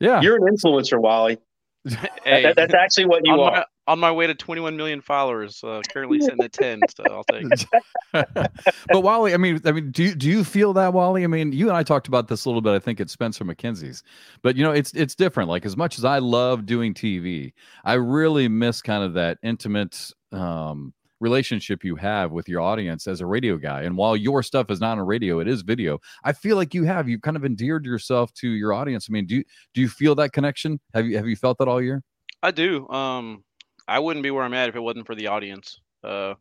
[0.00, 1.38] Yeah, you're an influencer, Wally.
[2.24, 3.52] hey, that, that's actually what you on are.
[3.52, 7.24] My, on my way to 21 million followers, uh, currently sitting at 10, so I'll
[7.24, 7.66] take it.
[8.88, 11.24] but Wally, I mean, I mean, do you, do you feel that Wally?
[11.24, 12.72] I mean, you and I talked about this a little bit.
[12.72, 14.02] I think at Spencer McKenzie's,
[14.42, 15.48] but you know, it's it's different.
[15.48, 17.52] Like as much as I love doing TV,
[17.84, 20.12] I really miss kind of that intimate.
[20.32, 23.82] um relationship you have with your audience as a radio guy.
[23.82, 26.00] And while your stuff is not on radio, it is video.
[26.24, 29.06] I feel like you have you've kind of endeared yourself to your audience.
[29.08, 30.80] I mean, do you, do you feel that connection?
[30.94, 32.02] Have you have you felt that all year?
[32.42, 32.88] I do.
[32.88, 33.44] Um,
[33.86, 35.80] I wouldn't be where I'm at if it wasn't for the audience.
[36.02, 36.34] Uh,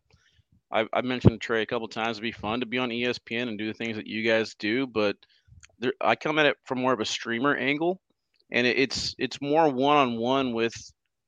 [0.71, 2.17] I, I mentioned Trey a couple times.
[2.17, 4.87] It'd be fun to be on ESPN and do the things that you guys do,
[4.87, 5.17] but
[5.79, 7.99] there, I come at it from more of a streamer angle,
[8.51, 10.73] and it, it's it's more one on one with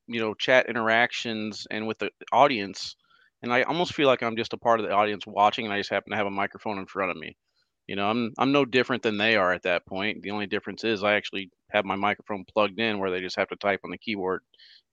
[0.06, 2.96] you know chat interactions and with the audience
[3.42, 5.78] and I almost feel like I'm just a part of the audience watching, and I
[5.78, 7.36] just happen to have a microphone in front of me.
[7.86, 10.22] You know, I'm I'm no different than they are at that point.
[10.22, 13.48] The only difference is I actually have my microphone plugged in, where they just have
[13.48, 14.42] to type on the keyboard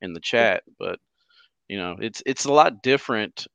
[0.01, 0.63] in the chat.
[0.79, 0.99] But
[1.67, 3.47] you know, it's it's a lot different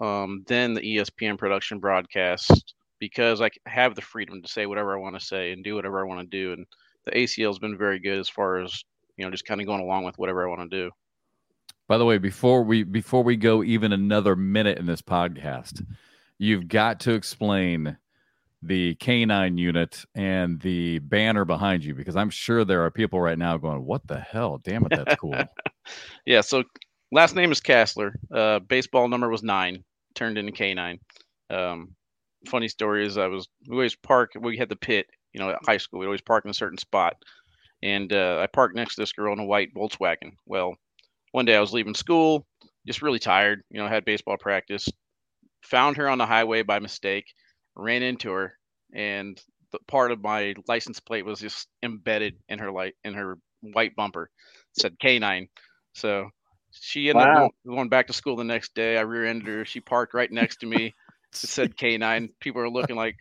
[0.00, 5.00] um, than the ESPN production broadcast because I have the freedom to say whatever I
[5.00, 6.52] want to say and do whatever I want to do.
[6.52, 6.66] And
[7.04, 8.82] the ACL has been very good as far as
[9.16, 10.90] you know, just kind of going along with whatever I want to do.
[11.88, 15.84] By the way, before we before we go even another minute in this podcast,
[16.38, 17.96] you've got to explain
[18.62, 23.38] the K9 unit and the banner behind you because I'm sure there are people right
[23.38, 24.58] now going, "What the hell?
[24.58, 25.36] Damn it, that's cool."
[26.26, 26.40] yeah.
[26.40, 26.64] So
[27.12, 28.12] last name is Kastler.
[28.32, 30.98] Uh, baseball number was nine, turned into K9.
[31.50, 31.94] Um,
[32.48, 34.32] funny story is I was we always park.
[34.40, 36.00] We had the pit, you know, at high school.
[36.00, 37.16] We always park in a certain spot,
[37.82, 40.32] and uh, I parked next to this girl in a white Volkswagen.
[40.46, 40.76] Well,
[41.36, 42.46] one day I was leaving school,
[42.86, 44.88] just really tired, you know, had baseball practice,
[45.62, 47.26] found her on the highway by mistake,
[47.74, 48.54] ran into her,
[48.94, 49.38] and
[49.70, 53.94] the part of my license plate was just embedded in her light in her white
[53.94, 54.30] bumper.
[54.76, 55.48] It said K9.
[55.94, 56.30] So
[56.70, 57.32] she ended wow.
[57.32, 58.96] up going, going, back to school the next day.
[58.96, 59.66] I rear-ended her.
[59.66, 60.86] She parked right next to me.
[60.86, 60.94] It
[61.50, 62.30] said K9.
[62.40, 63.16] People are looking like,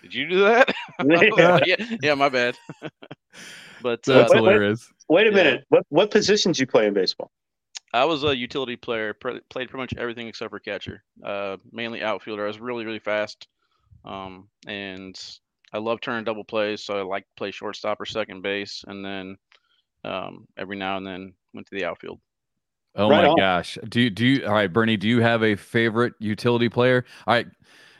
[0.00, 0.72] "Did you do that?"
[1.66, 2.56] yeah, yeah, my bad.
[3.82, 4.92] but that's uh, hilarious.
[5.08, 5.36] Wait a yeah.
[5.36, 5.64] minute.
[5.68, 7.30] What what positions you play in baseball?
[7.92, 9.14] I was a utility player.
[9.14, 11.04] played pretty much everything except for catcher.
[11.24, 12.44] Uh, mainly outfielder.
[12.44, 13.46] I was really really fast,
[14.04, 15.18] um, and
[15.72, 16.82] I love turning double plays.
[16.82, 19.36] So I like to play shortstop or second base, and then
[20.04, 22.20] um, every now and then went to the outfield.
[22.96, 23.36] Oh right my on.
[23.36, 23.78] gosh!
[23.88, 24.46] Do you do you?
[24.46, 24.96] All right, Bernie.
[24.96, 27.04] Do you have a favorite utility player?
[27.26, 27.46] All right,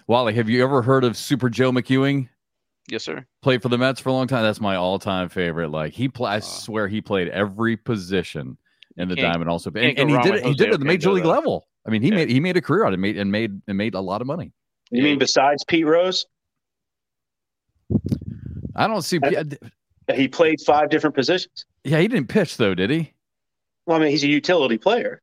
[0.06, 0.34] Wally.
[0.34, 2.28] Have you ever heard of Super Joe McEwing?
[2.90, 3.24] Yes, sir.
[3.42, 4.42] Played for the Mets for a long time.
[4.42, 5.70] That's my all-time favorite.
[5.70, 8.58] Like he play, I swear he played every position
[8.96, 9.48] in the diamond.
[9.50, 10.44] Also, and, and he did it.
[10.44, 11.66] He did it at the major league level.
[11.86, 12.16] I mean, he yeah.
[12.16, 14.20] made he made a career out of it, made and made and made a lot
[14.20, 14.52] of money.
[14.90, 16.26] You mean besides Pete Rose?
[18.76, 19.18] I don't see.
[20.14, 21.64] He played five different positions.
[21.84, 23.12] Yeah, he didn't pitch though, did he?
[23.86, 25.22] Well, I mean, he's a utility player.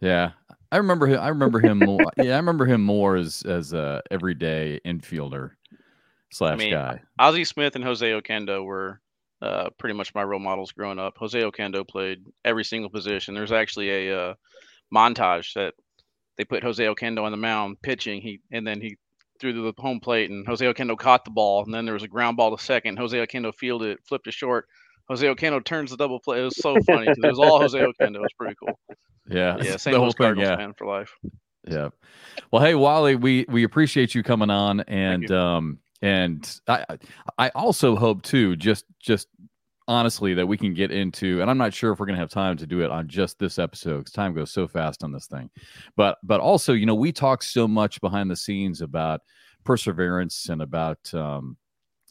[0.00, 0.32] Yeah,
[0.72, 1.20] I remember him.
[1.20, 2.00] I remember him more.
[2.16, 5.52] yeah, I remember him more as as a everyday infielder
[6.34, 7.00] slash I mean, guy.
[7.18, 9.00] Ozzie Smith and Jose Oquendo were
[9.40, 11.16] uh, pretty much my role models growing up.
[11.18, 13.34] Jose Oquendo played every single position.
[13.34, 14.34] There's actually a uh,
[14.92, 15.74] montage that
[16.36, 18.20] they put Jose Oquendo on the mound pitching.
[18.20, 18.96] He and then he
[19.40, 22.02] threw to the home plate, and Jose Oquendo caught the ball, and then there was
[22.02, 22.98] a ground ball to second.
[22.98, 24.66] Jose Oquendo fielded it, flipped it short.
[25.08, 26.40] Jose Oquendo turns the double play.
[26.40, 28.16] It was so funny it was all Jose Oquendo.
[28.16, 28.78] It was pretty cool.
[29.28, 29.98] Yeah, yeah, St.
[29.98, 30.56] Louis Cardinals yeah.
[30.56, 31.12] fan for life.
[31.66, 31.90] Yeah.
[32.50, 36.84] Well, hey Wally, we we appreciate you coming on, and um, and I
[37.38, 39.28] I also hope too, just just
[39.88, 42.56] honestly that we can get into and i'm not sure if we're to have time
[42.56, 45.50] to do it on just this episode because time goes so fast on this thing.
[45.94, 49.20] But but also you know we talk so much behind the scenes about
[49.64, 51.56] perseverance and about um,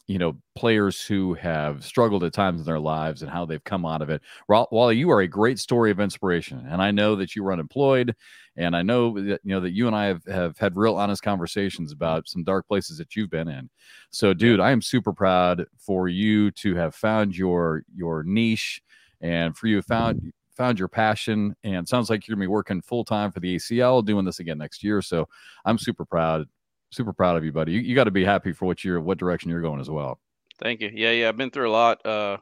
[0.06, 3.86] you know players who have struggled at times in their lives and how they've come
[3.86, 4.22] out of it.
[4.48, 8.14] Wally you are a great story of inspiration and i know that you were unemployed
[8.56, 11.22] and i know that you know that you and i have, have had real honest
[11.22, 13.68] conversations about some dark places that you've been in
[14.10, 18.80] so dude i am super proud for you to have found your your niche
[19.20, 23.04] and for you found found your passion and sounds like you're gonna be working full
[23.04, 25.28] time for the acl doing this again next year so
[25.64, 26.46] i'm super proud
[26.94, 27.72] super proud of you, buddy.
[27.72, 30.20] You, you got to be happy for what you're, what direction you're going as well.
[30.60, 30.90] Thank you.
[30.92, 31.28] Yeah, yeah.
[31.28, 32.04] I've been through a lot.
[32.06, 32.38] Uh,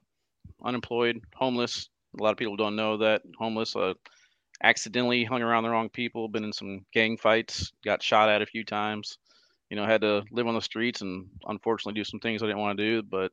[0.62, 1.88] unemployed, homeless.
[2.18, 3.74] A lot of people don't know that homeless.
[3.74, 3.94] Uh,
[4.62, 6.28] accidentally hung around the wrong people.
[6.28, 7.72] Been in some gang fights.
[7.84, 9.18] Got shot at a few times.
[9.70, 12.60] You know, had to live on the streets and unfortunately do some things I didn't
[12.60, 13.02] want to do.
[13.02, 13.32] But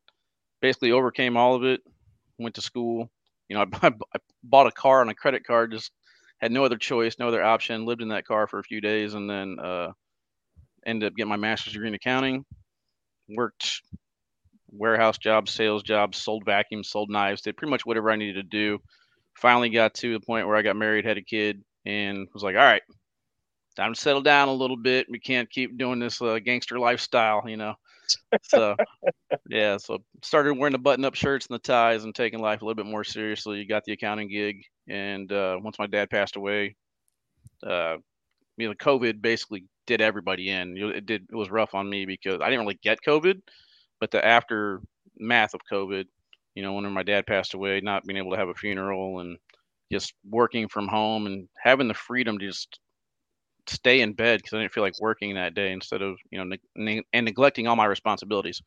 [0.62, 1.82] basically overcame all of it.
[2.38, 3.10] Went to school.
[3.48, 5.72] You know, I, I bought a car on a credit card.
[5.72, 5.92] Just
[6.39, 7.86] had no other choice, no other option.
[7.86, 9.92] Lived in that car for a few days, and then uh,
[10.86, 12.46] ended up getting my master's degree in accounting.
[13.28, 13.82] Worked
[14.72, 18.44] warehouse jobs, sales jobs, sold vacuums, sold knives, did pretty much whatever I needed to
[18.44, 18.80] do.
[19.38, 22.56] Finally got to the point where I got married, had a kid, and was like,
[22.56, 22.82] all right,
[23.76, 25.08] time to settle down a little bit.
[25.10, 27.76] We can't keep doing this uh, gangster lifestyle, you know.
[28.44, 28.76] So
[29.50, 32.76] yeah, so started wearing the button-up shirts and the ties and taking life a little
[32.76, 33.65] bit more seriously.
[33.65, 36.76] Got the accounting gig, and uh, once my dad passed away,
[37.65, 37.98] uh,
[38.58, 40.78] you know, COVID basically did everybody in.
[40.78, 41.28] It did.
[41.32, 43.42] It was rough on me because I didn't really get COVID,
[44.00, 46.06] but the aftermath of COVID,
[46.56, 49.38] you know, when my dad passed away, not being able to have a funeral and
[49.92, 52.80] just working from home and having the freedom to just
[53.68, 56.58] stay in bed because I didn't feel like working that day instead of you know
[56.76, 58.62] ne- and neglecting all my responsibilities.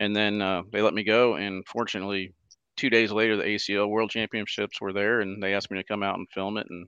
[0.00, 2.32] And then uh, they let me go, and fortunately,
[2.76, 6.02] two days later, the ACL World Championships were there, and they asked me to come
[6.04, 6.86] out and film it, and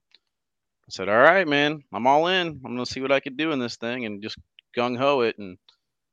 [0.89, 2.49] I said, "All right, man, I'm all in.
[2.49, 4.39] I'm gonna see what I could do in this thing," and just
[4.77, 5.59] gung ho it, and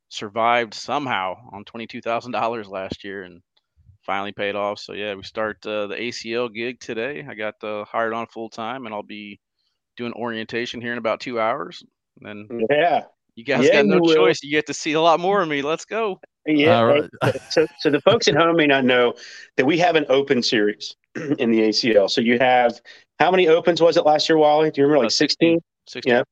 [0.10, 3.42] survived somehow on twenty two thousand dollars last year, and
[4.08, 4.80] finally paid off.
[4.80, 7.24] So yeah, we start uh, the ACL gig today.
[7.30, 9.40] I got uh, hired on full time, and I'll be
[9.98, 11.84] doing orientation here in about two hours.
[12.20, 13.04] And then yeah,
[13.36, 14.42] you guys yeah, got no choice.
[14.42, 15.62] You get to see a lot more of me.
[15.62, 16.20] Let's go.
[16.48, 16.82] Yeah.
[16.82, 17.10] Right.
[17.50, 19.14] so, so the folks at home may not know
[19.58, 22.10] that we have an open series in the ACL.
[22.10, 22.80] So you have
[23.20, 24.72] how many opens was it last year, Wally?
[24.72, 25.60] Do you remember like 16?
[25.88, 26.12] 16.
[26.12, 26.24] Yeah.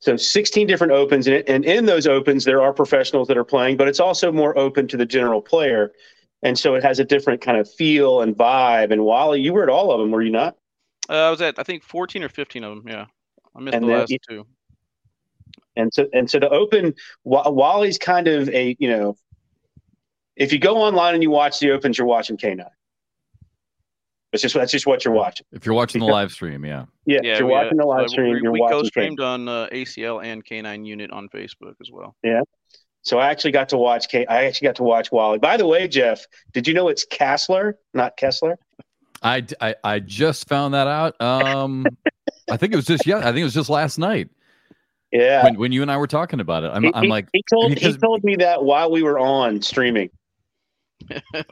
[0.00, 1.28] So 16 different opens.
[1.28, 4.58] And, and in those opens, there are professionals that are playing, but it's also more
[4.58, 5.92] open to the general player.
[6.42, 8.92] And so it has a different kind of feel and vibe.
[8.92, 10.56] And Wally, you were at all of them, were you not?
[11.08, 12.88] Uh, I was at, I think, 14 or 15 of them.
[12.88, 13.06] Yeah.
[13.54, 14.46] I missed and the last two.
[15.76, 19.16] And so, and so the open, Wally's kind of a, you know,
[20.36, 22.64] if you go online and you watch the opens, you're watching K9.
[24.32, 25.46] That's just that's just what you're watching.
[25.52, 26.86] If you're watching the live stream, yeah.
[27.04, 28.78] Yeah, yeah if you're we, watching the live stream, we, you're we watching.
[28.78, 32.16] We co-streamed on uh, ACL and K9 Unit on Facebook as well.
[32.24, 32.40] Yeah.
[33.02, 34.24] So I actually got to watch K.
[34.26, 35.38] I actually got to watch Wally.
[35.38, 38.58] By the way, Jeff, did you know it's Kastler, not Kessler?
[39.22, 41.20] I, I, I just found that out.
[41.20, 41.86] Um,
[42.50, 43.18] I think it was just yeah.
[43.18, 44.30] I think it was just last night.
[45.12, 45.44] Yeah.
[45.44, 47.76] When, when you and I were talking about it, I'm, he, I'm like he told
[47.76, 50.10] he told me that while we were on streaming.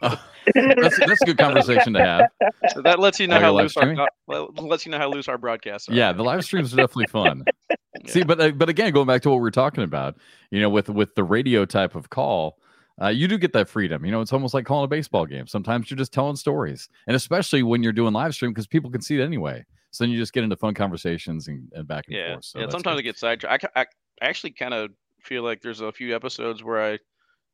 [0.03, 0.17] Uh,
[0.55, 2.53] that's, that's a good conversation to have.
[2.73, 5.89] So that lets you know how loose our lets you know how loose our broadcasts
[5.89, 5.95] are.
[5.95, 7.45] Yeah, the live streams are definitely fun.
[7.71, 7.77] yeah.
[8.07, 10.17] See, but uh, but again, going back to what we were talking about,
[10.51, 12.59] you know, with with the radio type of call,
[13.01, 14.05] uh, you do get that freedom.
[14.05, 15.47] You know, it's almost like calling a baseball game.
[15.47, 19.01] Sometimes you're just telling stories, and especially when you're doing live stream because people can
[19.01, 19.65] see it anyway.
[19.93, 22.33] So then you just get into fun conversations and, and back and yeah.
[22.35, 22.45] forth.
[22.45, 23.01] So yeah, sometimes good.
[23.01, 23.67] I get sidetracked.
[23.75, 23.87] I, I
[24.21, 26.99] actually kind of feel like there's a few episodes where I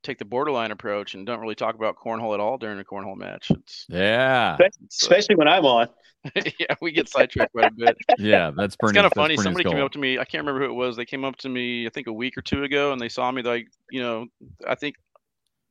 [0.06, 3.16] take the borderline approach and don't really talk about cornhole at all during a cornhole
[3.16, 3.50] match.
[3.50, 5.88] It's yeah, it's, uh, especially when I'm on.
[6.34, 7.96] yeah, we get sidetracked quite a bit.
[8.18, 8.92] Yeah, that's pretty.
[8.92, 9.36] It's kind of funny.
[9.36, 10.18] Somebody came up to me.
[10.18, 10.96] I can't remember who it was.
[10.96, 13.30] They came up to me, I think, a week or two ago, and they saw
[13.30, 14.26] me like, you know,
[14.66, 14.96] I think.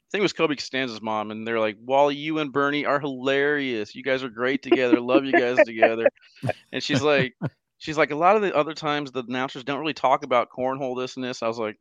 [0.07, 2.99] I think it was Kobe Costanza's mom, and they're like, "Wally, you and Bernie are
[2.99, 3.95] hilarious.
[3.95, 5.01] You guys are great together.
[5.01, 6.07] Love you guys together."
[6.71, 7.33] And she's like,
[7.77, 10.97] she's like, a lot of the other times the announcers don't really talk about cornhole,
[10.97, 11.41] this and this.
[11.41, 11.77] I was like,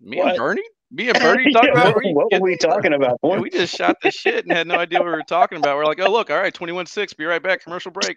[0.00, 0.28] me What?
[0.28, 0.62] and Bernie?
[0.90, 3.18] Me and Bernie talking about what, what were we talking about?
[3.22, 5.76] Yeah, we just shot the shit and had no idea what we were talking about.
[5.76, 8.16] We're like, oh look, all right, 21-6, be right back, commercial break.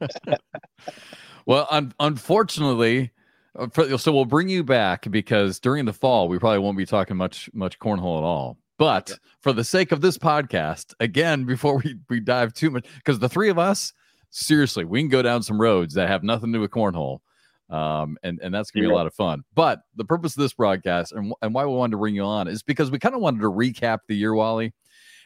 [1.46, 3.10] Well, un- unfortunately,
[3.58, 7.16] uh, so we'll bring you back because during the fall we probably won't be talking
[7.16, 8.58] much much cornhole at all.
[8.78, 13.18] But for the sake of this podcast, again, before we, we dive too much, because
[13.18, 13.92] the three of us,
[14.30, 17.18] seriously, we can go down some roads that have nothing to do with cornhole.
[17.72, 19.42] Um, and, and that's gonna be a lot of fun.
[19.54, 22.46] But the purpose of this broadcast and, and why we wanted to bring you on
[22.46, 24.74] is because we kind of wanted to recap the year, Wally.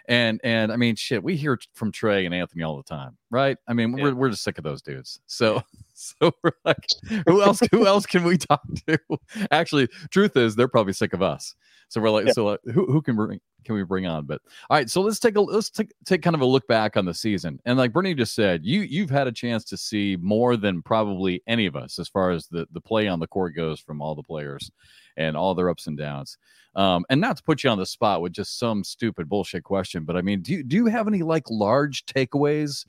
[0.08, 3.56] And and I mean, shit, we hear from Trey and Anthony all the time, right?
[3.66, 4.04] I mean, Yeah.
[4.04, 5.20] we're we're just sick of those dudes.
[5.26, 5.60] So
[5.94, 6.86] so we're like,
[7.26, 7.60] who else?
[7.72, 8.98] Who else can we talk to?
[9.50, 11.56] Actually, truth is, they're probably sick of us.
[11.88, 12.32] So we're like, Yeah.
[12.32, 14.24] so uh, who who can bring can we bring on?
[14.24, 16.96] But all right, so let's take a let's take take kind of a look back
[16.96, 17.60] on the season.
[17.66, 21.42] And like Bernie just said, you you've had a chance to see more than probably
[21.46, 24.14] any of us as far as the the play on the court goes from all
[24.14, 24.70] the players
[25.16, 26.38] and all their ups and downs.
[26.76, 30.04] Um, and not to put you on the spot with just some stupid bullshit question,
[30.04, 32.86] but I mean, do you do you have any like large takeaways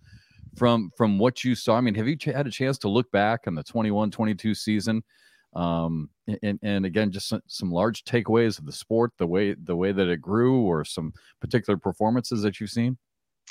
[0.56, 1.78] from from what you saw?
[1.78, 5.04] I mean, have you ch- had a chance to look back on the 21-22 season?
[5.54, 6.10] Um,
[6.44, 9.92] and and again, just some, some large takeaways of the sport, the way the way
[9.92, 12.98] that it grew, or some particular performances that you've seen.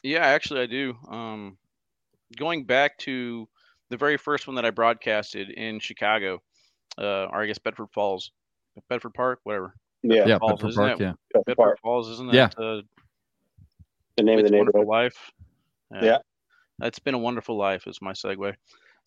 [0.03, 0.95] Yeah, actually, I do.
[1.09, 1.57] Um,
[2.37, 3.49] going back to
[3.89, 6.43] the very first one that I broadcasted in Chicago,
[6.99, 8.31] uh, or I guess Bedford Falls,
[8.89, 9.75] Bedford Park, whatever.
[10.03, 11.01] Yeah, Yeah, Falls, Bedford Park.
[11.01, 11.03] it?
[11.03, 12.65] Yeah, Bedford Park, Falls, isn't that Yeah.
[12.65, 12.83] uh,
[14.17, 14.87] the name of the a Wonderful neighborhood.
[14.89, 15.33] Life.
[16.03, 16.19] Yeah.
[16.79, 18.55] That's been a wonderful life is my segue.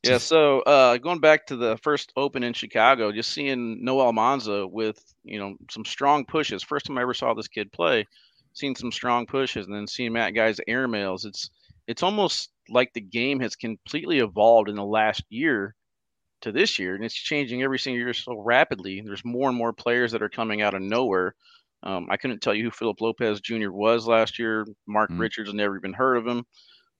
[0.04, 4.70] Yeah, so uh, going back to the first Open in Chicago, just seeing Noel Manza
[4.70, 6.64] with you know some strong pushes.
[6.64, 8.06] First time I ever saw this kid play,
[8.54, 11.26] seeing some strong pushes, and then seeing Matt Guy's airmails.
[11.26, 11.50] It's
[11.88, 15.76] it's almost like the game has completely evolved in the last year
[16.42, 19.02] to this year, and it's changing every single year so rapidly.
[19.02, 21.36] There's more and more players that are coming out of nowhere.
[21.84, 23.72] Um, I couldn't tell you who Philip Lopez Jr.
[23.72, 24.66] was last year.
[24.88, 25.20] Mark Mm.
[25.20, 26.46] Richards, never even heard of him.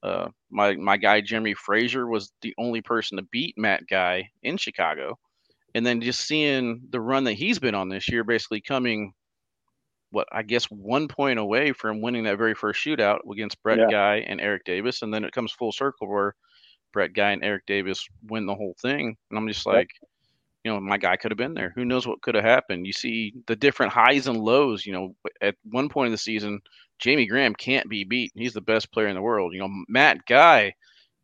[0.02, 4.56] Uh, my my guy Jeremy Frazier was the only person to beat Matt Guy in
[4.56, 5.18] Chicago,
[5.74, 9.12] and then just seeing the run that he's been on this year, basically coming,
[10.10, 13.90] what I guess one point away from winning that very first shootout against Brett Yeah.
[13.90, 16.34] Guy and Eric Davis, and then it comes full circle where
[16.92, 19.88] Brett Guy and Eric Davis win the whole thing, and I'm just Yep.
[20.64, 21.72] You know, my guy could have been there.
[21.74, 22.86] Who knows what could have happened?
[22.86, 24.84] You see the different highs and lows.
[24.84, 26.60] You know, at one point in the season,
[26.98, 28.32] Jamie Graham can't be beat.
[28.34, 29.54] He's the best player in the world.
[29.54, 30.74] You know, Matt Guy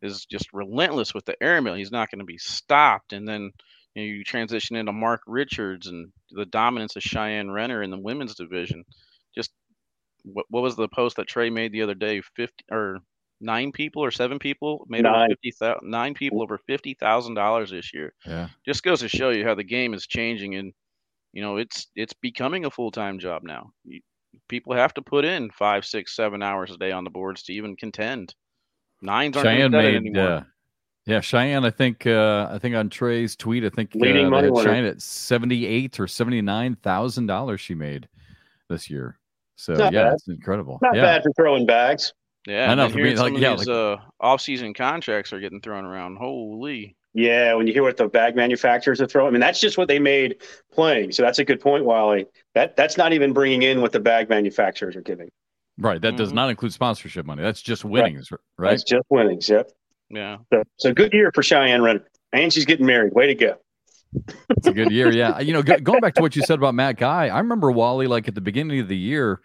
[0.01, 1.75] is just relentless with the airmail.
[1.75, 3.13] He's not going to be stopped.
[3.13, 3.51] And then
[3.95, 7.99] you, know, you transition into Mark Richards and the dominance of Cheyenne Renner in the
[7.99, 8.85] women's division.
[9.35, 9.51] Just
[10.25, 12.23] what, what was the post that Trey made the other day?
[12.37, 12.99] Fifty or
[13.41, 15.29] nine people or seven people made over Nine.
[15.31, 15.91] fifty thousand.
[15.91, 18.49] Nine people over fifty thousand dollars this year yeah.
[18.65, 20.73] just goes to show you how the game is changing and
[21.33, 24.01] you know it's it's becoming a full-time job now you,
[24.49, 27.53] people have to put in five six seven hours a day on the boards to
[27.53, 28.35] even contend
[29.03, 30.43] nines aren't Cheyenne gonna cut it made, anymore uh,
[31.07, 31.65] yeah, Cheyenne.
[31.65, 34.65] I think, uh, I think on Trey's tweet, I think Leading uh, they had.
[34.65, 38.09] Cheyenne at seventy-eight or seventy-nine thousand dollars she made
[38.69, 39.19] this year.
[39.55, 40.13] So Not yeah, bad.
[40.15, 40.81] it's incredible.
[40.83, 41.03] Not yeah.
[41.03, 42.13] bad for throwing bags.
[42.47, 45.33] Yeah I know, then for me, like, some of yeah, these like- uh off-season contracts
[45.33, 49.29] are getting thrown around holy Yeah, when you hear what the bag manufacturers are throwing,
[49.29, 50.37] I mean that's just what they made
[50.73, 51.13] playing.
[51.13, 52.27] So that's a good point, Wally.
[52.55, 55.29] That that's not even bringing in what the bag manufacturers are giving.
[55.79, 56.01] Right.
[56.01, 56.37] That does Mhm.
[56.37, 57.43] not include sponsorship money.
[57.43, 58.71] That's just winnings, r- right?
[58.71, 59.49] That's just winnings.
[59.49, 59.71] Yep.
[60.11, 63.13] yeah So, so good year for Cheyenne Renner, and she's getting married.
[63.13, 63.57] Way to go.
[64.51, 65.11] It's a good year.
[65.13, 65.39] Yeah.
[65.47, 68.07] You know, go, going back to what you said about Matt Guy, I remember Wally,
[68.07, 69.41] like at the beginning of the year.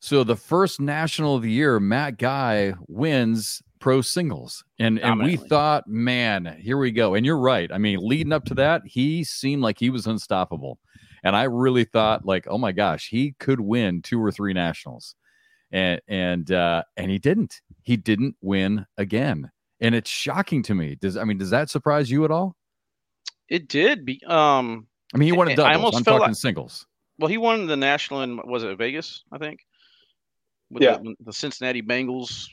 [0.00, 4.64] So the first national of the year, Matt Guy wins pro singles.
[4.78, 7.14] And and we thought, man, here we go.
[7.14, 7.70] And you're right.
[7.72, 10.78] I mean, leading up to that, he seemed like he was unstoppable.
[11.24, 15.14] And I really thought, like, oh my gosh, he could win two or three nationals.
[15.72, 17.60] And and uh and he didn't.
[17.82, 19.50] He didn't win again.
[19.80, 20.96] And it's shocking to me.
[21.00, 22.54] Does I mean, does that surprise you at all?
[23.48, 25.74] it did be um I mean, he won a I doubles.
[25.76, 26.86] almost I'm felt talking like- singles.
[27.18, 29.60] well he won the national in was it vegas i think
[30.70, 30.98] Yeah.
[30.98, 32.46] the, the cincinnati bengals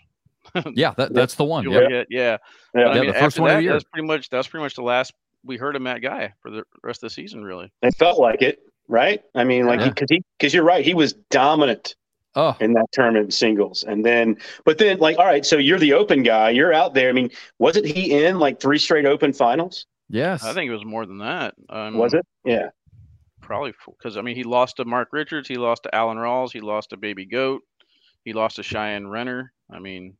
[0.76, 1.63] Yeah, that, that's the one.
[1.63, 1.88] You Yeah.
[1.89, 2.38] yeah Yeah.
[2.74, 3.72] But I mean, the first after one of the year.
[3.74, 5.13] that's pretty much that's pretty much the last
[5.43, 7.72] we heard of Matt Guy for the rest of the season, really.
[7.82, 9.22] It felt like it, right?
[9.36, 9.89] I mean, like Yeah.
[9.89, 11.95] because he because you're right, he was dominant
[12.38, 15.80] Oh, in that tournament in singles, and then but then like all right, so you're
[15.80, 17.09] the open guy, you're out there.
[17.09, 19.86] I mean, wasn't he in like three straight open finals?
[20.09, 20.43] yes.
[20.43, 21.55] I think it was more than that.
[21.70, 22.26] Um, Was it?
[22.43, 22.70] Yeah.
[23.41, 26.59] probably because I mean he lost to Mark Richards, he lost to Alan Rawls, he
[26.61, 27.61] lost to Baby Goat,
[28.26, 29.53] he lost to Cheyenne Renner.
[29.71, 30.17] I mean,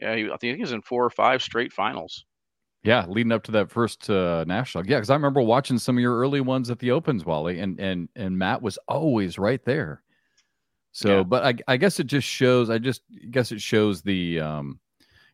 [0.00, 2.26] yeah, he, I think he was in four or five straight finals.
[2.82, 4.86] Yeah, leading up to that first uh, national.
[4.86, 7.80] Yeah, because I remember watching some of your early ones at the Opens, Wally, and
[7.80, 10.02] and and Matt was always right there.
[10.92, 11.22] So, yeah.
[11.24, 12.70] but I, I guess it just shows.
[12.70, 14.80] I just guess it shows the, um,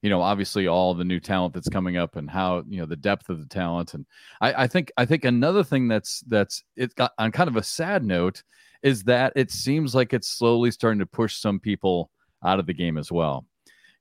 [0.00, 2.96] you know, obviously all the new talent that's coming up and how you know the
[2.96, 3.94] depth of the talent.
[3.94, 4.06] And
[4.40, 7.62] I, I think I think another thing that's that's it's got on kind of a
[7.62, 8.42] sad note
[8.82, 12.10] is that it seems like it's slowly starting to push some people
[12.44, 13.46] out of the game as well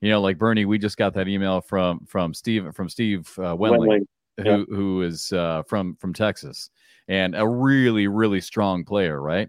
[0.02, 3.56] you know, like Bernie, we just got that email from from Steve from Steve uh,
[3.56, 4.08] Wendling,
[4.38, 4.64] who yeah.
[4.68, 6.72] who is uh, from from Texas
[7.08, 9.48] and a really really strong player, right?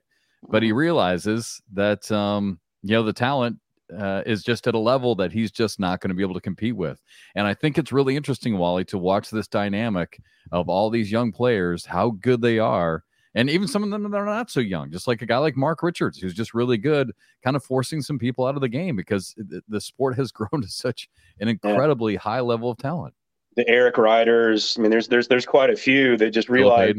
[0.48, 0.78] But he mm-hmm.
[0.78, 3.58] realizes that um, you know the talent
[3.98, 6.40] uh, is just at a level that he's just not going to be able to
[6.40, 7.00] compete with.
[7.34, 10.20] And I think it's really interesting, Wally, to watch this dynamic
[10.50, 13.04] of all these young players, how good they are,
[13.34, 15.56] and even some of them that are not so young, just like a guy like
[15.56, 17.12] Mark Richards, who's just really good,
[17.42, 20.62] kind of forcing some people out of the game because the, the sport has grown
[20.62, 21.08] to such
[21.40, 22.18] an incredibly yeah.
[22.20, 23.14] high level of talent.
[23.56, 26.94] The Eric Riders, I mean, there's there's there's quite a few that just realize,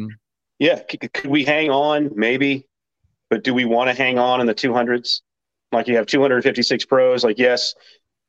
[0.59, 2.11] yeah, could, could we hang on?
[2.15, 2.67] Maybe,
[3.29, 5.21] but do we want to hang on in the 200s?
[5.71, 7.23] Like you have 256 pros.
[7.23, 7.73] Like yes,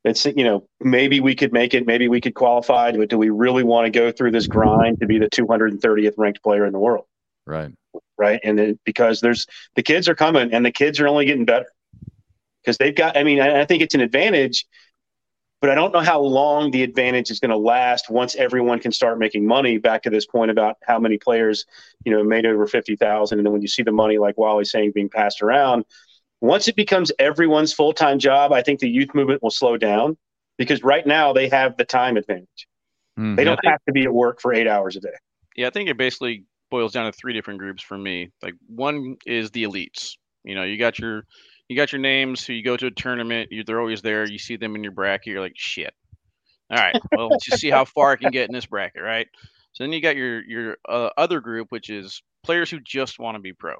[0.04, 3.28] it's you know maybe we could make it, maybe we could qualify, but do we
[3.28, 6.78] really want to go through this grind to be the 230th ranked player in the
[6.78, 7.04] world?
[7.46, 7.72] Right.
[8.16, 8.40] Right.
[8.44, 11.66] And then because there's the kids are coming and the kids are only getting better
[12.62, 14.66] because they've got, I mean, I, I think it's an advantage,
[15.60, 18.92] but I don't know how long the advantage is going to last once everyone can
[18.92, 19.78] start making money.
[19.78, 21.64] Back to this point about how many players,
[22.04, 23.38] you know, made over 50,000.
[23.38, 25.84] And then when you see the money, like Wally's saying, being passed around,
[26.40, 30.16] once it becomes everyone's full time job, I think the youth movement will slow down
[30.58, 32.68] because right now they have the time advantage.
[33.18, 33.36] Mm-hmm.
[33.36, 35.16] They don't have to be at work for eight hours a day.
[35.56, 36.44] Yeah, I think it basically
[36.74, 38.32] boils down to three different groups for me.
[38.42, 40.16] Like one is the elites.
[40.42, 41.22] You know, you got your
[41.68, 42.44] you got your names.
[42.44, 44.24] So you go to a tournament, you, they're always there.
[44.24, 45.28] You see them in your bracket.
[45.28, 45.94] You're like, shit.
[46.70, 49.28] All right, well, let's just see how far I can get in this bracket, right?
[49.72, 53.36] So then you got your your uh, other group, which is players who just want
[53.36, 53.74] to be pro.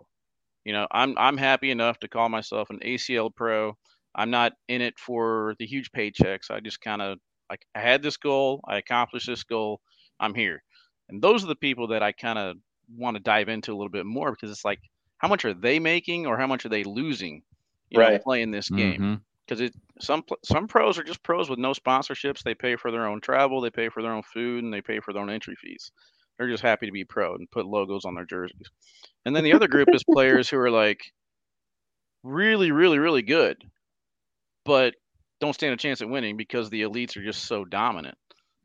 [0.64, 3.76] You know, I'm I'm happy enough to call myself an ACL pro.
[4.14, 6.49] I'm not in it for the huge paychecks.
[6.51, 7.18] I just kind of
[7.51, 9.80] like I had this goal, I accomplished this goal,
[10.20, 10.62] I'm here.
[11.09, 12.57] And those are the people that I kind of
[12.97, 14.80] want to dive into a little bit more because it's like
[15.18, 17.43] how much are they making or how much are they losing
[17.91, 18.14] you right.
[18.14, 19.66] know, playing this game because mm-hmm.
[19.66, 23.20] it some some pros are just pros with no sponsorships they pay for their own
[23.20, 25.93] travel they pay for their own food and they pay for their own entry fees
[26.37, 28.68] they're just happy to be pro and put logos on their jerseys
[29.24, 31.01] and then the other group is players who are like
[32.22, 33.57] really really really good
[34.64, 34.95] but
[35.41, 38.16] don't stand a chance at winning because the elites are just so dominant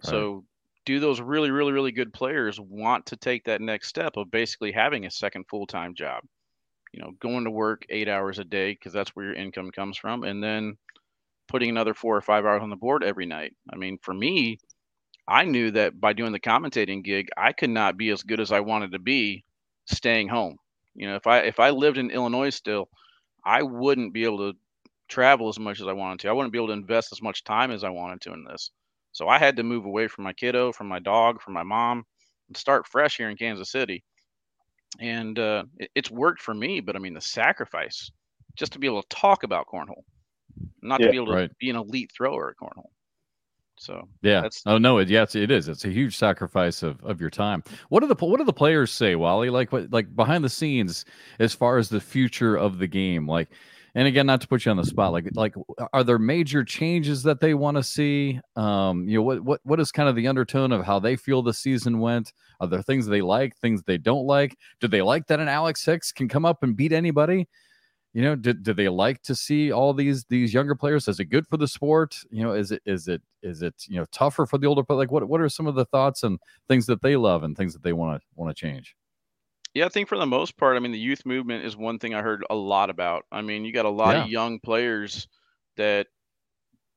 [0.04, 0.10] right.
[0.10, 0.44] so
[0.86, 4.72] do those really, really, really good players want to take that next step of basically
[4.72, 6.24] having a second full time job?
[6.94, 9.98] You know, going to work eight hours a day because that's where your income comes
[9.98, 10.78] from, and then
[11.48, 13.54] putting another four or five hours on the board every night.
[13.72, 14.60] I mean, for me,
[15.28, 18.52] I knew that by doing the commentating gig, I could not be as good as
[18.52, 19.44] I wanted to be
[19.86, 20.58] staying home.
[20.96, 22.90] You know, if I if I lived in Illinois still,
[23.46, 24.58] I wouldn't be able to
[25.08, 26.30] travel as much as I wanted to.
[26.30, 28.72] I wouldn't be able to invest as much time as I wanted to in this.
[29.20, 32.06] So I had to move away from my kiddo, from my dog, from my mom,
[32.48, 34.02] and start fresh here in Kansas City.
[35.02, 38.10] And uh, it, it's worked for me, but I mean the sacrifice
[38.56, 40.04] just to be able to talk about cornhole,
[40.82, 41.58] not yeah, to be able to right.
[41.60, 42.92] be an elite thrower at cornhole.
[43.76, 45.68] So yeah, that's oh no, it yes it is.
[45.68, 47.62] It's a huge sacrifice of, of your time.
[47.90, 49.50] What do the what do the players say, Wally?
[49.50, 51.04] Like what like behind the scenes
[51.40, 53.50] as far as the future of the game, like
[53.96, 55.56] and again not to put you on the spot like like
[55.94, 58.40] are there major changes that they want to see?
[58.56, 61.42] Um you know what what what is kind of the undertone of how they feel
[61.42, 62.34] the season went?
[62.60, 64.58] Are there things they like things they don't like?
[64.80, 67.48] Do they like that an alex hicks can come up and beat anybody?
[68.14, 71.08] You know do, do they like to see all these these younger players?
[71.08, 72.18] Is it good for the sport?
[72.32, 74.96] You know is it is it is it you know tougher for the older but
[74.96, 77.74] like what what are some of the thoughts and things that they love and things
[77.74, 78.96] that they want to want to change
[79.80, 82.14] yeah, I think for the most part, I mean, the youth movement is one thing
[82.14, 83.24] I heard a lot about.
[83.32, 84.24] I mean, you got a lot yeah.
[84.26, 85.30] of young players
[85.78, 86.08] that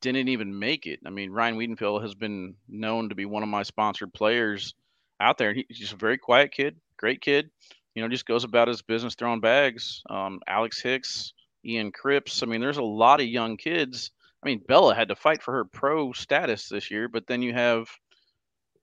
[0.01, 0.99] didn't even make it.
[1.07, 4.75] I mean, Ryan Wiedenfeld has been known to be one of my sponsored players
[5.21, 5.55] out there.
[5.55, 7.51] He's just a very quiet kid, great kid.
[7.95, 10.03] You know, just goes about his business throwing bags.
[10.11, 12.43] Um, Alex Hicks, Ian Cripps.
[12.43, 14.11] I mean, there's a lot of young kids.
[14.43, 17.53] I mean, Bella had to fight for her pro status this year, but then you
[17.53, 17.87] have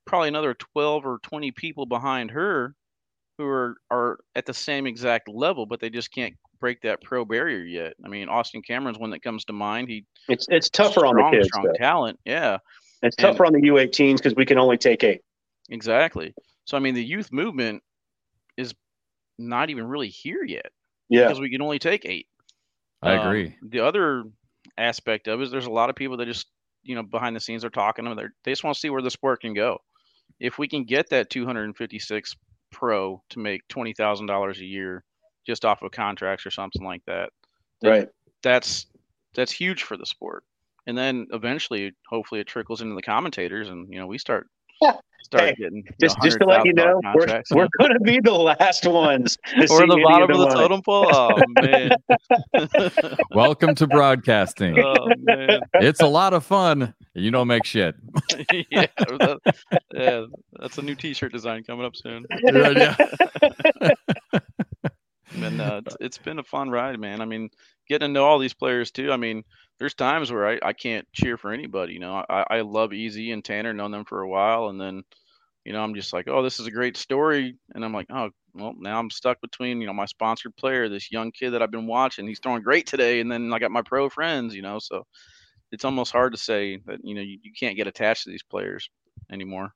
[0.06, 2.76] probably another 12 or 20 people behind her
[3.40, 7.24] who are are at the same exact level, but they just can't break that pro
[7.24, 7.94] barrier yet.
[8.04, 9.90] I mean, Austin Cameron's one that comes to mind.
[9.90, 11.48] He it's it's tougher strong, on the kids.
[11.48, 11.74] Strong though.
[11.74, 12.58] talent, yeah.
[13.02, 15.22] It's and, tougher on the U18s because we can only take eight.
[15.70, 16.36] Exactly.
[16.66, 17.82] So I mean, the youth movement
[18.58, 18.76] is
[19.40, 20.72] not even really here yet.
[21.08, 21.28] Yeah.
[21.28, 22.28] Because we can only take eight.
[23.02, 23.56] I um, agree.
[23.70, 24.26] The other
[24.78, 26.48] aspect of it is there's a lot of people that just
[26.84, 28.04] you know behind the scenes are talking.
[28.04, 29.80] They they just want to see where the sport can go.
[30.42, 32.36] if we can get that 256
[32.72, 35.04] pro to make twenty thousand dollars a year
[35.46, 37.32] just off of contracts or something like that,
[37.84, 38.08] right?
[38.44, 38.86] That's
[39.34, 40.44] that's huge for the sport.
[40.88, 44.48] And then eventually, hopefully, it trickles into the commentators, and you know, we start
[45.22, 48.20] start Hey, getting Just, know, just to let you know, we're, we're going to be
[48.24, 49.38] the last ones.
[49.60, 50.60] to see We're the any bottom of the money.
[50.60, 51.08] totem pole.
[51.14, 51.92] Oh man.
[53.32, 54.78] Welcome to broadcasting.
[54.80, 55.62] oh man.
[55.76, 56.94] It's a lot of fun.
[57.14, 57.96] You don't make shit.
[58.72, 59.56] yeah, that-
[59.94, 60.26] yeah,
[60.60, 62.26] that's a new T-shirt design coming up soon.
[62.52, 62.96] Right, yeah.
[65.36, 67.22] And uh, it's, it's been a fun ride, man.
[67.22, 67.50] I mean,
[67.88, 69.12] getting to know all these players too.
[69.12, 69.44] I mean,
[69.80, 71.94] there's times where I, I can't cheer for anybody.
[71.94, 75.04] You know, I, I love Easy and Tanner, known them for a while, and then,
[75.66, 78.30] you know, I'm just like, oh, this is a great story, and I'm like, oh,
[78.54, 81.72] well, now I'm stuck between, you know, my sponsored player, this young kid that I've
[81.72, 82.28] been watching.
[82.28, 84.56] He's throwing great today, and then I got my pro friends.
[84.56, 85.06] You know, so
[85.72, 88.44] it's almost hard to say that you know you, you can't get attached to these
[88.44, 88.90] players
[89.32, 89.72] anymore.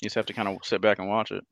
[0.00, 1.44] You just have to kind of sit back and watch it.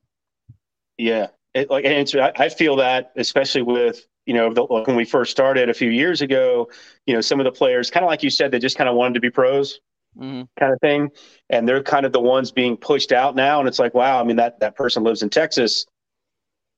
[0.96, 5.70] Yeah, it, like I feel that especially with you know the, when we first started
[5.70, 6.70] a few years ago,
[7.06, 8.96] you know some of the players kind of like you said they just kind of
[8.96, 9.80] wanted to be pros
[10.16, 11.10] hmm kind of thing,
[11.50, 14.24] and they're kind of the ones being pushed out now, and it's like wow, I
[14.24, 15.86] mean that that person lives in Texas.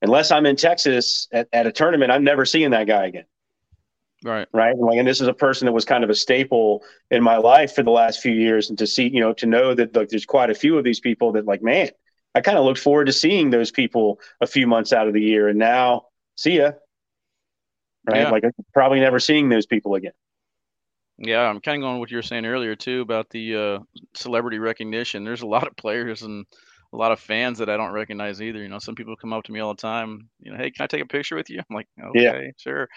[0.03, 3.27] Unless I'm in Texas at, at a tournament, I'm never seeing that guy again.
[4.23, 4.49] Right.
[4.53, 4.73] right?
[4.75, 7.37] And like, and this is a person that was kind of a staple in my
[7.37, 10.09] life for the last few years, and to see, you know, to know that like
[10.09, 11.89] there's quite a few of these people that like, man,
[12.35, 15.21] I kind of looked forward to seeing those people a few months out of the
[15.23, 16.73] year, and now see ya,
[18.07, 18.21] right?
[18.21, 18.31] Yeah.
[18.31, 20.13] Like probably never seeing those people again.
[21.19, 23.79] Yeah, I'm kind of going with what you were saying earlier too about the uh,
[24.15, 25.23] celebrity recognition.
[25.25, 26.47] There's a lot of players and
[26.93, 28.61] a lot of fans that I don't recognize either.
[28.63, 30.31] You know, some people come up to me all the time.
[30.41, 31.59] You know, hey, can I take a picture with you?
[31.59, 32.51] I'm like, okay, Yeah.
[32.57, 32.89] sure.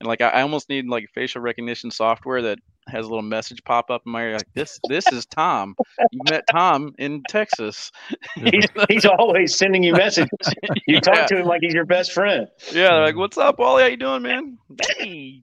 [0.00, 2.58] And like, I, I almost need like facial recognition software that
[2.88, 5.74] has a little message pop up in my ear like, this, this is Tom.
[6.10, 7.90] You met Tom in Texas.
[8.36, 10.28] He's, he's always sending you messages.
[10.86, 11.00] You Yeah.
[11.00, 12.48] talk to him like he's your best friend.
[12.72, 13.82] Yeah, they're like, "What's up, Wally?
[13.82, 14.58] How you doing, man?"
[14.98, 15.42] Hey,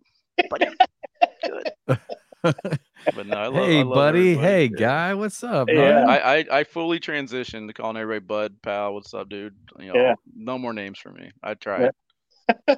[0.50, 0.68] buddy.
[1.46, 2.00] Good.
[3.16, 4.36] But no, I love, hey, I love buddy.
[4.36, 4.78] Hey, Yeah.
[4.78, 5.14] guy.
[5.16, 5.68] What's up?
[5.70, 6.04] Yeah.
[6.08, 8.94] I, I I fully transitioned to calling everybody bud, pal.
[8.94, 9.56] What's up, dude?
[9.80, 10.14] You know, Yeah.
[10.36, 11.32] no more names for me.
[11.42, 11.92] I tried.
[12.68, 12.76] Yeah.
[12.76, 12.78] All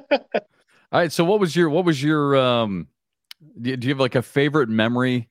[0.94, 1.12] right.
[1.12, 2.88] So what was your what was your um
[3.62, 5.30] do do you have like a favorite memory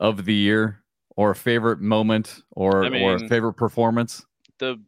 [0.00, 0.82] of the year
[1.16, 4.24] or a favorite moment or I or a favorite performance?
[4.58, 4.80] The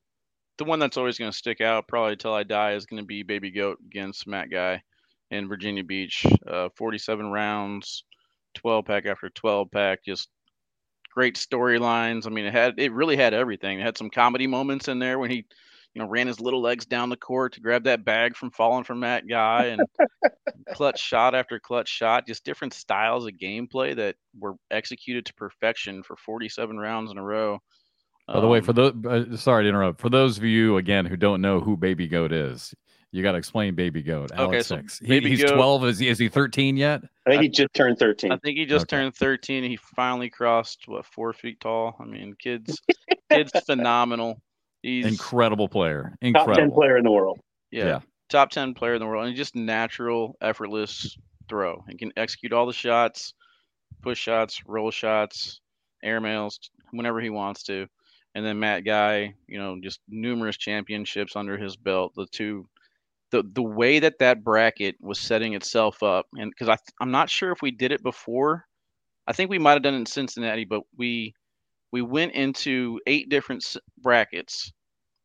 [0.58, 3.06] the one that's always going to stick out probably till I die is going to
[3.06, 4.82] be Baby Goat against Matt Guy
[5.30, 6.26] in Virginia Beach.
[6.46, 8.04] Uh, 47 rounds,
[8.54, 10.28] 12 pack after 12 pack, just
[11.12, 12.26] great storylines.
[12.26, 13.80] I mean, it had it really had everything.
[13.80, 15.46] It had some comedy moments in there when he,
[15.98, 18.84] you know, ran his little legs down the court to grab that bag from falling
[18.84, 19.82] from that Guy and
[20.74, 22.24] clutch shot after clutch shot.
[22.24, 27.22] Just different styles of gameplay that were executed to perfection for 47 rounds in a
[27.22, 27.58] row.
[28.28, 30.00] By the way, Um, for those uh, sorry to interrupt.
[30.00, 32.72] For those of you again who don't know who Baby Goat is,
[33.10, 34.30] you got to explain Baby Goat.
[34.38, 35.00] Okay, so Hicks.
[35.00, 35.84] He- Baby he's Goat- 12.
[35.86, 37.00] Is he, is he 13 yet?
[37.26, 38.30] I think he just turned 13.
[38.30, 38.98] I think he just Okay.
[39.02, 39.64] turned 13.
[39.64, 41.96] He finally crossed what four feet tall.
[41.98, 42.80] I mean, kids,
[43.32, 44.40] kids, phenomenal.
[44.88, 46.16] He's Incredible player.
[46.32, 47.38] Top 10 player in the world.
[47.70, 48.00] yeah, Yeah.
[48.30, 51.16] top 10 player in the world, and just natural, effortless
[51.46, 51.84] throw.
[51.88, 53.34] He can execute all the shots,
[54.02, 55.60] push shots, roll shots,
[56.02, 56.58] air mails
[56.90, 57.86] whenever he wants to.
[58.34, 62.14] And then Matt Guy, you know, just numerous championships under his belt.
[62.14, 62.66] The two,
[63.30, 67.28] the the way that that bracket was setting itself up, and because I I'm not
[67.28, 68.64] sure if we did it before.
[69.26, 71.34] I think we might have done it in Cincinnati, but we
[71.92, 73.66] we went into eight different
[73.98, 74.72] brackets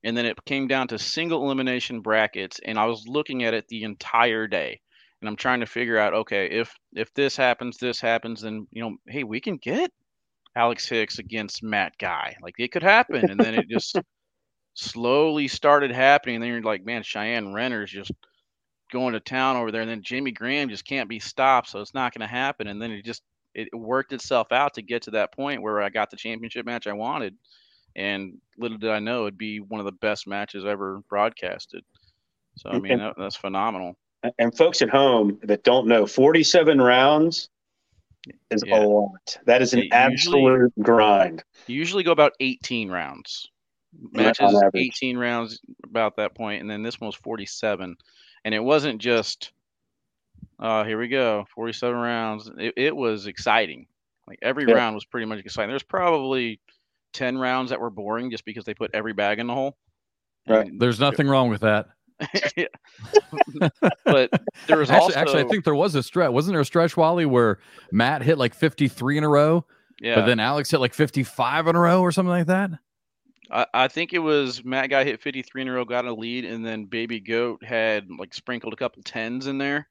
[0.04, 3.68] and then it came down to single elimination brackets and i was looking at it
[3.68, 4.80] the entire day
[5.22, 8.82] and i'm trying to figure out okay if if this happens this happens then you
[8.82, 9.91] know hey we can get
[10.56, 12.36] alex hicks against matt guy.
[12.41, 13.30] Like it could happen.
[13.30, 13.99] And then it just
[14.76, 16.36] slowly started happening.
[16.36, 18.12] And then you're like man cheyenne renner's just
[18.91, 19.82] going to town over there.
[19.82, 22.68] And then jimmy graham just can't be stopped so it's not going to happen.
[22.68, 23.24] And then it just
[23.56, 26.88] it worked itself out to get to that point where i got the championship match
[26.88, 27.36] i wanted
[27.95, 31.83] and little did I know it'd be one of the best matches ever broadcasted.
[32.57, 33.97] So I mean And- that, that's phenomenal.
[34.39, 37.49] And folks at home that don't know, 47 rounds
[38.51, 38.79] is Yeah.
[38.79, 39.37] a lot.
[39.45, 41.43] That is an usually- absolute grind.
[41.67, 43.49] You usually go about 18 rounds.
[44.11, 47.95] Matches 18 rounds about that point, and then this one was 47,
[48.45, 49.51] and it wasn't just,
[50.57, 52.49] uh, here we go, 47 rounds.
[52.57, 53.87] It, it was exciting.
[54.25, 54.75] Like every Yeah.
[54.75, 55.69] round was pretty much exciting.
[55.69, 56.59] There's probably
[57.14, 59.78] 10 rounds that were boring just because they put every bag in the hole.
[60.47, 60.68] Right.
[60.68, 61.88] And- There's nothing wrong with that.
[64.05, 64.30] But
[64.68, 66.32] there was Actually, also actually, I think there was a stretch.
[66.32, 67.59] Wasn't there a stretch, Wally, where
[67.91, 69.66] Matt hit like 53 in a row,
[69.99, 70.16] yeah.
[70.16, 72.72] but then Alex hit like 55 in a row or something like that?
[73.51, 76.45] I, I think it was Matt Guy hit 53 in a row, got a lead,
[76.45, 79.88] and then Baby Goat had like sprinkled a couple tens in there.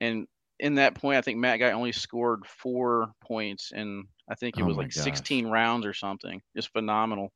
[0.00, 0.26] And
[0.58, 4.62] in that point, I think Matt Guy only scored four points, and I think it
[4.62, 4.92] Oh was like gosh.
[4.92, 6.42] 16 rounds or something.
[6.56, 7.32] Just phenomenal.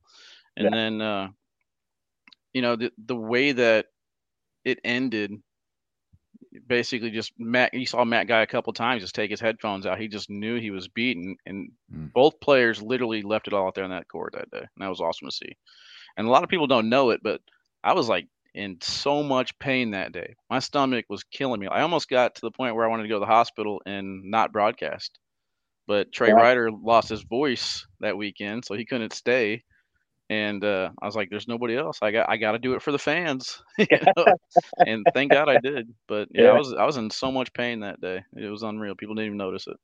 [0.57, 0.75] And Yeah.
[0.75, 1.29] then, uh,
[2.53, 3.87] you know, the the way that
[4.65, 5.43] it ended,
[6.67, 7.75] basically just Matt.
[7.75, 10.01] You saw Matt Guy a couple times just take his headphones out.
[10.01, 12.11] He just knew he was beaten, and Mm.
[12.15, 14.59] both players literally left it all out there on that court that day.
[14.59, 15.57] And that was awesome to see.
[16.17, 17.41] And a lot of people don't know it, but
[17.85, 20.35] I was like in so much pain that day.
[20.51, 21.67] My stomach was killing me.
[21.69, 24.31] I almost got to the point where I wanted to go to the hospital and
[24.31, 25.19] not broadcast.
[25.87, 26.35] But Trey Yeah.
[26.35, 29.65] Ryder lost his voice that weekend, so he couldn't stay.
[30.31, 31.99] And uh, I was like, "There's nobody else.
[32.03, 33.63] I got, I got to do it for the fans."
[34.85, 35.89] And thank God I did.
[36.09, 36.53] But yeah, Yeah.
[36.53, 38.23] I was, I was in so much pain that day.
[38.37, 38.95] It was unreal.
[38.95, 39.77] People didn't even notice it.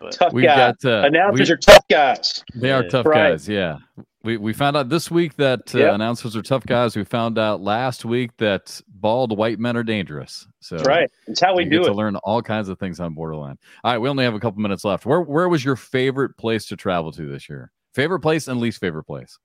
[0.00, 0.56] But Tough We've guy.
[0.72, 2.44] got uh, Announcers we- are tough guys.
[2.54, 2.88] They are Yeah.
[2.88, 3.30] tough Right.
[3.30, 3.48] guys.
[3.48, 3.78] Yeah.
[4.22, 5.94] We, we found out this week that uh, Yep.
[5.96, 6.96] announcers are tough guys.
[6.96, 10.46] We found out last week that bald white men are dangerous.
[10.60, 11.10] So That's right.
[11.26, 11.90] It's how we you do get it.
[11.90, 13.58] to learn all kinds of things on Borderline.
[13.84, 15.04] All right, we only have a couple minutes left.
[15.04, 17.70] Where where was your favorite place to travel to this year?
[17.94, 19.38] Favorite place and least favorite place?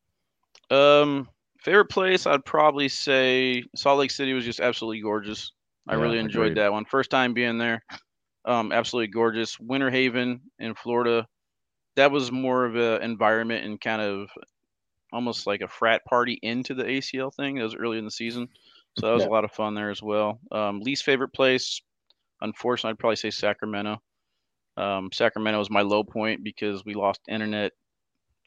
[0.72, 1.28] Um,
[1.62, 5.52] favorite place, I'd probably say Salt Lake City was just absolutely gorgeous.
[5.90, 6.58] I Yeah, really enjoyed agreed.
[6.58, 6.86] that one.
[6.86, 7.84] First time being there,
[8.50, 9.60] um, absolutely gorgeous.
[9.60, 11.28] Winter Haven in Florida,
[11.96, 14.30] that was more of a environment and kind of
[15.14, 17.56] almost like a frat party into the ACL thing.
[17.56, 18.50] That was early in the season,
[18.96, 19.28] so that was Yeah.
[19.28, 20.40] a lot of fun there as well.
[20.52, 21.82] Um, least favorite place,
[22.42, 24.00] unfortunately, I'd probably say Sacramento.
[24.78, 27.74] Um, Sacramento was my low point because we lost internet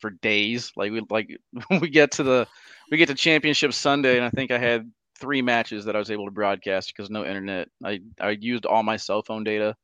[0.01, 0.73] for days.
[0.77, 1.31] Like we like
[1.81, 2.49] we get to the
[2.91, 4.91] we get to championship Sunday, and I think I had
[5.21, 7.69] three matches that I was able to broadcast because no internet.
[7.85, 9.77] I I used all my cell phone data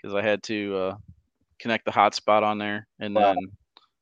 [0.00, 0.96] because I had to uh,
[1.58, 3.34] connect the hotspot on there, and Wow.
[3.34, 3.36] then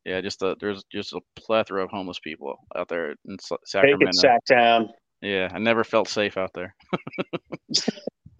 [0.04, 3.66] yeah, just a, there's just a plethora of homeless people out there in Sa- Take
[3.66, 4.10] Sacramento.
[4.22, 4.88] it, Sacktown.
[5.22, 6.74] Yeah, I never felt safe out there.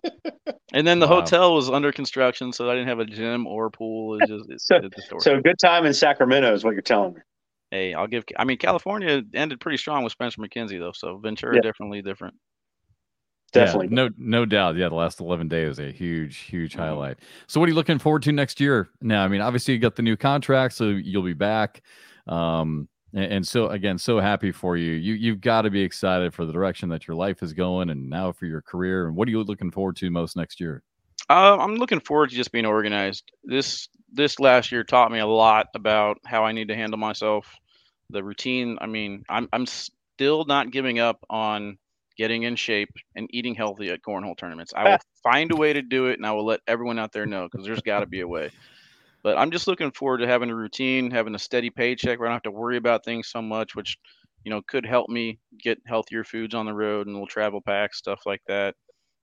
[0.72, 1.20] and then the Wow.
[1.22, 4.16] hotel was under construction, so I didn't have a gym or pool.
[4.16, 7.14] It just, it, So- it just So good time in Sacramento is what you're telling
[7.14, 7.20] me.
[7.72, 8.24] hey, I'll give.
[8.38, 10.92] I mean, California ended pretty strong with Spencer McKenzie, though.
[10.94, 11.62] So Ventura Yeah.
[11.62, 12.34] definitely different.
[13.52, 13.88] Definitely.
[13.90, 14.76] Yeah, no, no doubt.
[14.76, 16.78] Yeah, the last eleven days was a huge, huge Mhm.
[16.80, 17.18] highlight.
[17.46, 18.88] So, what are you looking forward to next year?
[19.00, 21.82] Now, I mean, obviously you got the new contract, so you'll be back.
[22.26, 24.92] Um, and, and so again, so happy for you.
[24.92, 28.10] You you've got to be excited for the direction that your life is going, and
[28.10, 29.06] now for your career.
[29.06, 30.82] And what are you looking forward to most next year?
[31.30, 33.32] Uh, I'm looking forward to just being organized.
[33.44, 37.52] This this last year taught me a lot about how I need to handle myself,
[38.10, 38.78] the routine.
[38.80, 41.78] I mean, I'm I'm still not giving up on
[42.16, 44.72] getting in shape and eating healthy at cornhole tournaments.
[44.74, 47.26] I will find a way to do it, and I will let everyone out there
[47.26, 48.50] know because there's got to be a way.
[49.22, 52.30] But I'm just looking forward to having a routine, having a steady paycheck where I
[52.30, 53.98] don't have to worry about things so much, which
[54.44, 57.98] you know could help me get healthier foods on the road and little travel packs,
[57.98, 58.74] stuff like that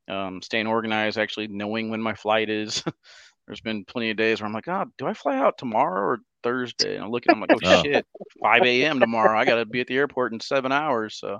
[0.08, 2.84] um, staying organized, actually knowing when my flight is.
[3.48, 6.20] There's been plenty of days where I'm like, oh, do I fly out tomorrow or
[6.44, 6.96] Thursday?
[6.96, 7.82] And I look at, I'm like, oh, Oh.
[7.84, 8.06] shit,
[8.41, 9.00] 5 a.m.
[9.00, 9.38] tomorrow.
[9.38, 11.16] I got to be at the airport in seven hours.
[11.16, 11.39] So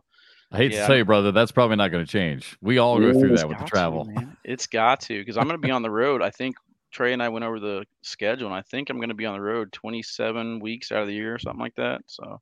[0.54, 2.56] I hate Yeah, to tell you, brother, that's probably not going to change.
[2.62, 4.08] We all go through that with the got to, travel.
[4.46, 6.22] It's got to because I'm going to be on the road.
[6.22, 6.56] I think
[6.92, 9.34] Trey and I went over the schedule, and I think I'm going to be on
[9.34, 12.02] the road 27 weeks out of the year or something like that.
[12.06, 12.40] So,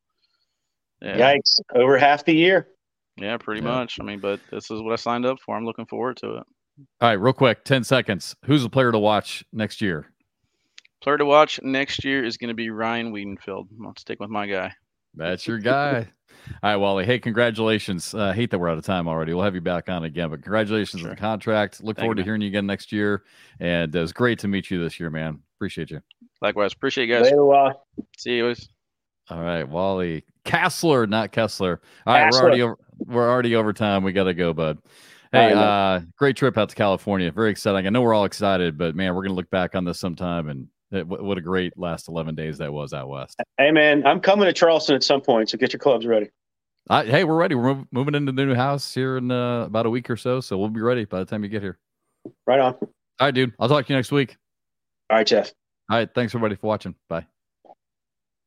[1.02, 1.60] yeah, Yikes.
[1.74, 2.68] Over half the year.
[3.16, 3.70] yeah, pretty Yeah.
[3.70, 3.98] much.
[4.02, 5.56] I mean, but this is what I signed up for.
[5.56, 6.44] I'm looking forward to it.
[7.00, 8.36] All right, real quick, ten seconds.
[8.46, 10.08] Who's the player to watch next year?
[11.02, 13.68] Player to watch next year is going to be Ryan Wiedenfeld.
[13.86, 14.74] I'll stick with my guy.
[15.16, 16.08] That's your guy.
[16.64, 17.06] All right, Wally.
[17.06, 18.14] Hey, congratulations.
[18.14, 19.34] Uh, hate that we're out of time already.
[19.34, 21.84] We'll have you back on again, but congratulations on the contract.
[21.84, 23.24] Look Thank forward you, to hearing you again next year.
[23.60, 25.40] And uh, it was great to meet you this year, man.
[25.58, 26.02] Appreciate you.
[26.42, 27.26] Likewise, appreciate you guys.
[27.26, 27.74] Later, Wally.
[28.18, 28.48] See you.
[28.48, 28.68] guys.
[29.30, 31.82] All right, Wally Kessler, not Kessler.
[32.06, 32.34] All right, Kastler.
[32.34, 32.78] we're already over.
[33.06, 34.04] We're already over time.
[34.04, 34.80] We got to go, bud.
[35.32, 37.32] Hey, uh, great trip out to California.
[37.32, 37.88] Very exciting.
[37.88, 40.50] I know we're all excited, but man, we're gonna look back on this sometime.
[40.50, 43.40] And it, what what a great last eleven days that was out west.
[43.58, 46.30] Hey, man, I'm coming to Charleston at some point, so get your clubs ready.
[46.90, 47.56] Uh, hey, we're ready.
[47.56, 50.42] We're mov- moving into the new house here in uh, about a week or so,
[50.42, 51.78] so we'll be ready by the time you get here.
[52.46, 52.74] Right on.
[52.74, 52.88] All
[53.22, 53.54] right, dude.
[53.60, 54.38] I'll talk to you next week.
[55.10, 55.54] All right, Jeff.
[55.90, 56.10] All right.
[56.14, 56.96] Thanks everybody for watching.
[57.10, 57.26] Bye.